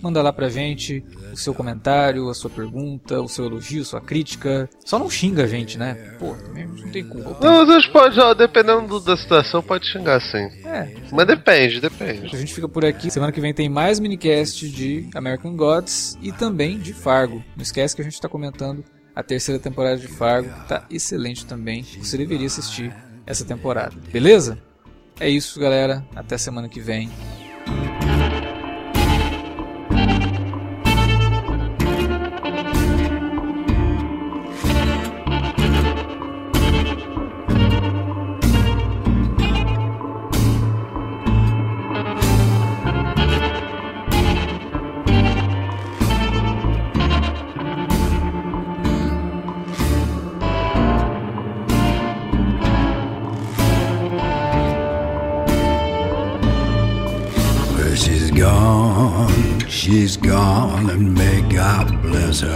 Manda 0.03 0.22
lá 0.22 0.33
pra 0.33 0.49
gente 0.49 1.05
o 1.35 1.37
seu 1.37 1.53
comentário, 1.53 2.31
a 2.31 2.35
sua 2.35 2.49
pergunta, 2.49 3.20
o 3.20 3.29
seu 3.29 3.44
elogio, 3.44 3.85
sua 3.85 4.01
crítica. 4.01 4.70
Só 4.85 4.99
não 4.99 5.11
xinga 5.11 5.44
a 5.44 5.46
gente, 5.46 5.77
né? 5.79 6.14
Pô, 6.18 6.35
não 6.79 6.88
tem 6.90 7.05
culpa. 7.05 7.37
Não, 7.42 7.61
às 7.61 7.68
vezes 7.68 7.87
pode, 7.88 8.18
ó, 8.20 8.33
dependendo 8.33 8.87
do- 8.88 9.01
da 9.01 9.16
situação, 9.18 9.62
pode 9.62 9.87
xingar 9.87 10.18
sim. 10.20 10.46
É, 10.64 10.94
Mas 11.12 11.25
depende, 11.26 11.80
depende. 11.80 12.34
A 12.34 12.38
gente 12.38 12.54
fica 12.54 12.68
por 12.68 12.84
aqui. 12.84 13.10
Semana 13.10 13.32
que 13.32 13.40
vem 13.40 13.52
tem 13.52 13.68
mais 13.68 14.00
minicast 14.00 14.68
de 14.70 15.08
American 15.14 15.56
Gods 15.56 16.16
e 16.22 16.32
também 16.32 16.78
de 16.78 16.92
Fargo. 16.92 17.42
Não 17.56 17.62
esquece 17.62 17.94
que 17.94 18.02
a 18.02 18.04
gente 18.04 18.14
está 18.14 18.28
comentando 18.28 18.84
a 19.14 19.22
terceira 19.22 19.60
temporada 19.60 19.98
de 19.98 20.08
Fargo. 20.08 20.48
Tá 20.68 20.86
excelente 20.90 21.44
também. 21.46 21.82
Você 21.82 22.16
deveria 22.16 22.46
assistir 22.46 22.94
essa 23.26 23.44
temporada. 23.44 23.94
Beleza? 24.12 24.58
É 25.18 25.28
isso, 25.28 25.58
galera. 25.58 26.06
Até 26.14 26.36
semana 26.38 26.68
que 26.68 26.80
vem. 26.80 27.10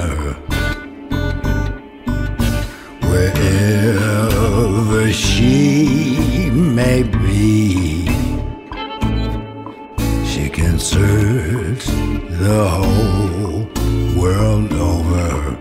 Her. 0.08 0.34
Wherever 3.10 5.12
she 5.12 6.50
may 6.50 7.02
be, 7.02 8.06
she 10.24 10.48
can 10.48 10.78
search 10.78 11.84
the 12.44 12.68
whole 12.68 13.68
world 14.20 14.72
over. 14.72 15.56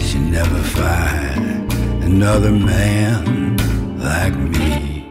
She 0.00 0.18
never 0.18 0.62
find 0.62 1.72
another 2.02 2.52
man 2.52 3.56
like 3.98 4.36
me. 4.36 5.10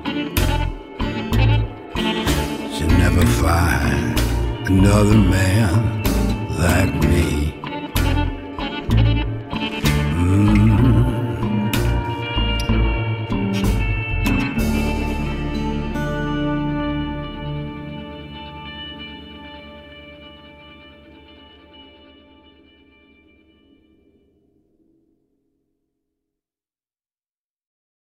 She'll 2.73 2.87
never 2.87 3.25
find 3.25 4.19
another 4.67 5.17
man 5.17 6.02
like 6.63 6.93
me. 7.09 7.32